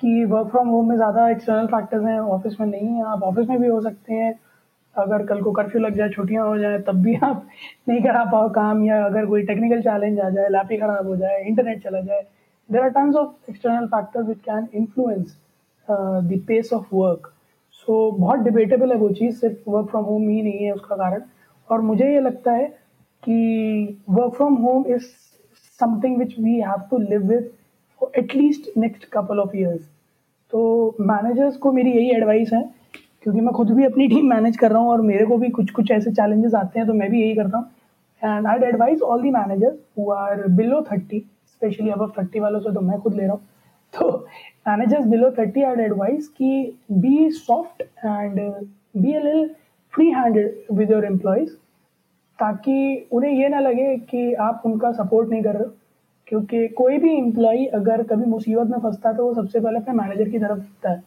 कि 0.00 0.24
वर्क 0.24 0.48
फ्रॉम 0.50 0.68
होम 0.68 0.88
में 0.88 0.96
ज़्यादा 0.96 1.28
एक्सटर्नल 1.30 1.66
फैक्टर्स 1.66 2.04
हैं 2.04 2.18
ऑफ़िस 2.20 2.60
में 2.60 2.66
नहीं 2.66 2.88
है। 2.88 3.04
आप 3.06 3.22
ऑफ़िस 3.22 3.48
में 3.48 3.58
भी 3.60 3.68
हो 3.68 3.80
सकते 3.80 4.14
हैं। 4.14 4.38
अगर 4.96 5.24
कल 5.26 5.40
को 5.42 5.52
कर्फ्यू 5.52 5.80
लग 5.80 5.96
जाए, 5.96 6.08
छुट्टियाँ 6.08 6.46
हो 6.46 6.56
जाए, 6.58 6.78
तब 6.78 7.02
भी 7.02 7.14
आप 7.16 7.46
नहीं 7.88 8.02
करा 8.02 8.24
पाओ 8.32 8.48
काम, 8.52 8.84
या 8.84 9.04
अगर 9.06 9.26
कोई 9.26 9.42
टेक्निकल 9.46 9.80
चैलेंज 9.82 10.20
आ 10.20 10.28
जाए, 10.30 10.48
लैपी 10.48 10.76
खराब 10.76 11.06
हो 11.06 11.16
जाए 11.16 11.42
इंटरनेट 11.42 11.82
चला 11.84 12.00
जाए 12.00 12.26
there 12.68 12.82
are 12.82 12.88
tons 12.90 13.16
of 13.16 13.50
external 13.50 13.86
factors 13.86 14.26
which 14.28 14.38
can 14.40 14.68
influence 14.74 15.36
the 15.88 16.42
pace 16.48 16.72
of 16.72 16.94
work 16.94 17.32
so 17.86 18.10
बहुत 18.12 18.40
डिबेटेबल 18.40 18.92
है 18.92 18.96
वो 18.98 19.08
चीज़, 19.10 19.36
सिर्फ़ 19.40 19.70
वर्क 19.70 19.88
फ्रॉम 19.90 20.04
होम 20.04 20.28
ही 20.28 20.42
नहीं 20.42 20.64
है 20.64 20.72
उसका 20.72 20.96
कारण। 20.96 21.22
और 21.68 21.80
मुझे 21.80 22.12
ये 22.12 22.20
लगता 22.20 22.52
है 22.52 22.66
कि 23.22 24.02
work 24.10 24.34
from 24.34 24.54
home 24.56 24.86
is 24.86 25.04
something 25.80 26.18
which 26.18 26.34
we 26.38 26.60
have 26.60 26.82
to 26.90 26.98
live 26.98 27.32
at least 28.18 28.76
next 28.78 29.04
couple 29.12 29.38
of 29.40 29.56
years 29.56 29.82
तो 30.52 30.96
मैनेजर्स 31.00 31.56
को 31.56 31.72
मेरी 31.72 31.90
यही 31.92 32.10
एडवाइस 32.16 32.52
है, 32.52 32.62
क्योंकि 33.22 33.40
मैं 33.40 33.52
खुद 33.54 33.70
भी 33.70 33.84
अपनी 33.84 34.06
टीम 34.08 34.28
मैनेज 34.30 34.56
कर 34.56 34.70
रहा 34.70 34.82
हूँ 34.82 34.90
और 34.90 35.00
मेरे 35.02 35.26
को 35.26 35.36
भी 35.38 35.48
कुछ 35.50 35.70
कुछ 35.70 35.90
ऐसे 35.90 36.10
चैलेंजेस 36.12 36.54
आते 36.54 36.78
हैं 36.78 36.86
तो 36.88 36.94
मैं 36.94 37.10
भी 37.10 37.22
यही 37.22 37.34
करता 37.34 37.58
हूँ। 37.58 37.70
And 38.22 38.46
I 38.46 38.68
advise 38.68 39.00
all 39.02 39.22
the 39.22 39.30
managers 39.30 39.78
who 39.98 40.10
are 40.12 40.46
below 40.50 40.80
thirty 40.92 41.18
specially 41.46 41.90
अब 41.90 42.12
थर्टी 42.18 42.40
वालों 42.40 42.60
से 42.60 42.72
तो 42.74 42.80
मैं 42.80 42.98
खुद 43.00 43.14
ले 43.14 43.22
रहा 43.22 43.32
हूँ। 43.32 43.40
तो 43.92 44.10
managers 44.68 45.06
below 45.06 45.30
thirty 45.38 45.62
I 45.62 45.84
advice 45.84 46.28
कि 46.28 46.78
be 46.92 47.30
soft 47.32 47.82
and 47.82 48.40
be 48.96 49.12
L 49.12 49.26
L 49.26 49.48
free 49.92 50.10
handed 50.12 50.72
with 50.72 50.90
your 50.90 51.04
employees 51.04 51.50
ताकि 52.38 53.08
उन्हें 53.12 53.32
ये 53.32 53.48
ना 53.48 53.60
लगे 53.60 53.96
कि 54.10 54.32
आप 54.40 54.62
उनका 54.66 54.90
सपोर्ट 54.92 55.30
नहीं 55.30 55.42
कर 55.42 55.56
रहे 55.56 55.78
क्योंकि 56.30 56.66
कोई 56.78 56.98
भी 56.98 57.12
इम्प्लॉई 57.16 57.64
अगर 57.74 58.02
कभी 58.10 58.24
मुसीबत 58.30 58.66
में 58.70 58.78
फंसता 58.80 59.08
है 59.08 59.16
तो 59.16 59.24
वो 59.24 59.34
सबसे 59.34 59.60
पहले 59.60 59.78
अपने 59.78 59.94
मैनेजर 59.94 60.28
की 60.30 60.38
तरफ़ 60.38 60.58
दिखता 60.58 60.90
है 60.90 61.02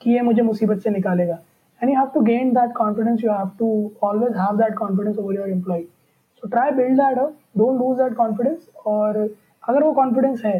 कि 0.00 0.10
ये 0.10 0.20
मुझे 0.22 0.42
मुसीबत 0.42 0.78
से 0.78 0.90
निकालेगा। 0.90 1.38
And 1.80 1.90
you 1.90 1.96
have 1.96 2.10
to 2.14 2.20
gain 2.22 2.52
that 2.54 2.72
confidence 2.76 3.24
you 3.24 3.30
have 3.32 3.50
to 3.58 3.68
always 4.04 4.36
have 4.36 4.56
that 4.56 4.74
confidence 4.78 5.18
over 5.18 5.34
your 5.34 5.48
employ 5.50 5.82
so 5.82 6.48
try 6.48 6.70
build 6.72 7.00
that 7.00 7.18
up 7.18 7.36
don't 7.58 7.80
lose 7.80 7.96
that 7.98 8.14
confidence 8.16 8.68
और 8.86 9.18
अगर 9.62 9.82
वो 9.82 9.92
कॉन्फिडेंस 9.92 10.44
है 10.44 10.58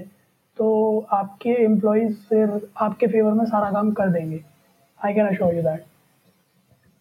तो 0.59 0.69
आपके 1.13 1.51
एम्प्लॉयज़ 1.65 2.15
फिर 2.29 2.61
आपके 2.77 3.07
फेवर 3.07 3.33
में 3.33 3.45
सारा 3.45 3.71
काम 3.71 3.91
कर 3.93 4.09
देंगे। 4.11 4.41
I 5.01 5.15
can 5.15 5.27
assure 5.27 5.55
you 5.55 5.63
that 5.63 5.85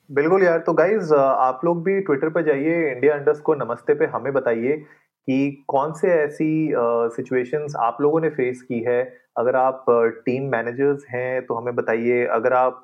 बिल्कुल 0.10 0.44
यार 0.44 0.60
तो 0.60 0.74
गाइज़ 0.74 1.14
आप 1.14 1.62
लोग 1.66 1.84
भी 1.84 2.00
ट्विटर 2.02 2.30
पर 2.30 2.44
जाइए 2.46 2.92
इंडिया 2.92 3.14
अंडर्स 3.16 3.40
को 3.42 3.54
नमस्ते 3.56 3.94
पे 3.94 4.06
हमें 4.08 4.32
बताइए 4.34 4.84
कि 5.28 5.66
कौन 5.68 5.94
से 5.94 6.08
ऐसी 6.08 6.74
सिचुएशंस 7.16 7.72
uh, 7.72 7.78
आप 7.78 7.98
लोगों 8.02 8.20
ने 8.22 8.30
फेस 8.30 8.62
की 8.62 8.80
है? 8.80 9.18
अगर 9.38 9.56
आप 9.56 9.86
टीम 10.26 10.46
uh, 10.46 10.52
मैनेजर्स 10.52 11.06
हैं 11.10 11.46
तो 11.46 11.54
हमें 11.54 11.76
बताइए। 11.76 12.26
अगर 12.26 12.54
आप 12.54 12.82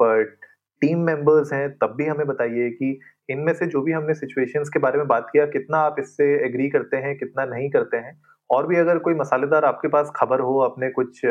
टीम 0.81 0.99
uh, 0.99 1.05
मेंबर्स 1.05 1.53
हैं 1.53 1.69
तब 1.71 1.93
भी 1.97 2.05
हमें 2.05 2.27
बताइए 2.27 2.69
कि 2.69 2.99
इनमें 3.29 3.53
से 3.53 3.65
जो 3.65 3.81
भी 3.81 3.91
हमने 3.91 4.13
सिचुएशंस 4.13 4.69
के 4.69 4.79
बारे 4.79 4.97
में 4.97 5.07
बात 5.07 5.27
किया 5.33 5.45
कितना 5.45 5.77
आप 5.77 5.95
इससे 5.99 6.33
एग्री 6.45 6.69
करते 6.69 6.97
हैं 6.97 7.17
कितना 7.17 7.45
नहीं 7.45 7.69
करते 7.69 7.97
हैं? 7.97 8.21
और 8.49 8.67
भी 8.67 8.75
अगर 8.75 8.97
कोई 8.97 9.13
मसालेदार 9.15 9.65
आपके 9.65 9.87
पास 9.87 10.11
खबर 10.15 10.39
हो 10.39 10.57
अपने 10.59 10.89
कुछ 10.89 11.21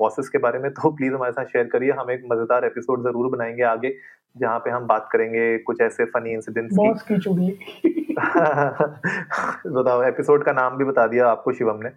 बॉसेस 0.00 0.28
के 0.28 0.38
बारे 0.38 0.58
में 0.58 0.70
तो 0.70 0.90
प्लीज़ 0.90 1.14
हमारे 1.14 1.32
साथ 1.32 1.44
शेयर 1.44 1.64
करिए। 1.64 1.90
हम 1.90 2.10
एक 2.10 2.22
मज़ेदार 2.32 2.64
एपिसोड 2.64 3.02
ज़रूर 3.04 3.30
बनाएँगे 3.36 3.62
आगे 3.62 3.94
जहाँ 4.36 4.58
पे 4.58 4.70
हम 4.70 4.86
बात 4.86 5.08
करेंगे 5.12 5.58
कुछ 5.58 5.80
ऐसे 5.80 6.04
फनी 6.04 6.30
इंसिडेंट्स 6.30 7.02
की 7.02 7.18
चुगली। 7.18 7.58
बताओ 9.66 10.02
एपिसोड 10.02 10.44
का 10.44 10.52
नाम 10.52 10.76
भी 10.76 10.84
बता 10.84 11.06
दिया 11.06 11.28
आपको 11.28 11.52
शिवम 11.52 11.78
ने। 11.82 11.88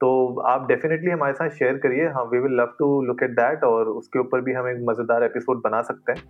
तो 0.00 0.40
आप 0.40 0.66
डेफिनेटली 0.68 1.10
हमारे 1.10 1.32
साथ 1.32 1.48
शेयर 1.48 1.78
करिए। 1.78 2.08
हम 2.08 2.28
we 2.28 2.38
will 2.38 2.52
love 2.52 2.74
to 2.78 3.02
look 3.02 3.22
at 3.22 3.30
that 3.30 3.64
और 3.64 3.88
उसके 3.88 4.18
ऊपर 4.18 4.40
भी 4.40 4.52
हम 4.52 4.68
एक 4.68 4.84
मज़ेदार 4.88 5.24
एपिसोड 5.24 5.62
बना 5.64 5.82
सकते 5.82 6.12
हैं। 6.12 6.22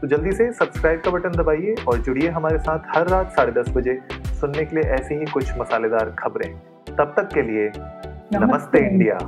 तो 0.00 0.06
जल्दी 0.06 0.32
से 0.32 0.52
सब्सक्राइब 0.52 1.00
का 1.00 1.10
बटन 1.10 1.30
दबाइए 1.30 1.74
और 1.88 1.98
जुड़िए 1.98 2.28
हमारे 2.28 2.58
साथ 2.58 2.96
हर 2.96 3.08
रात 3.08 3.32
साढ़े 3.32 3.52
दस 3.52 3.68
बजे 3.76 4.00
सुनने 4.40 4.64
के 4.64 4.76
लिए 4.76 4.84
ऐसी 4.90 5.14
ही 5.14 5.24
कुछ 5.24 5.58
मसालेदार 5.58 6.14
खबरें। 6.18 6.52
तब 6.98 7.14
तक 7.16 7.28
के 7.34 7.42
लिए 7.42 7.68
नमस्ते, 7.68 8.38
नमस्ते 8.38 8.78
इंडिया। 8.78 9.18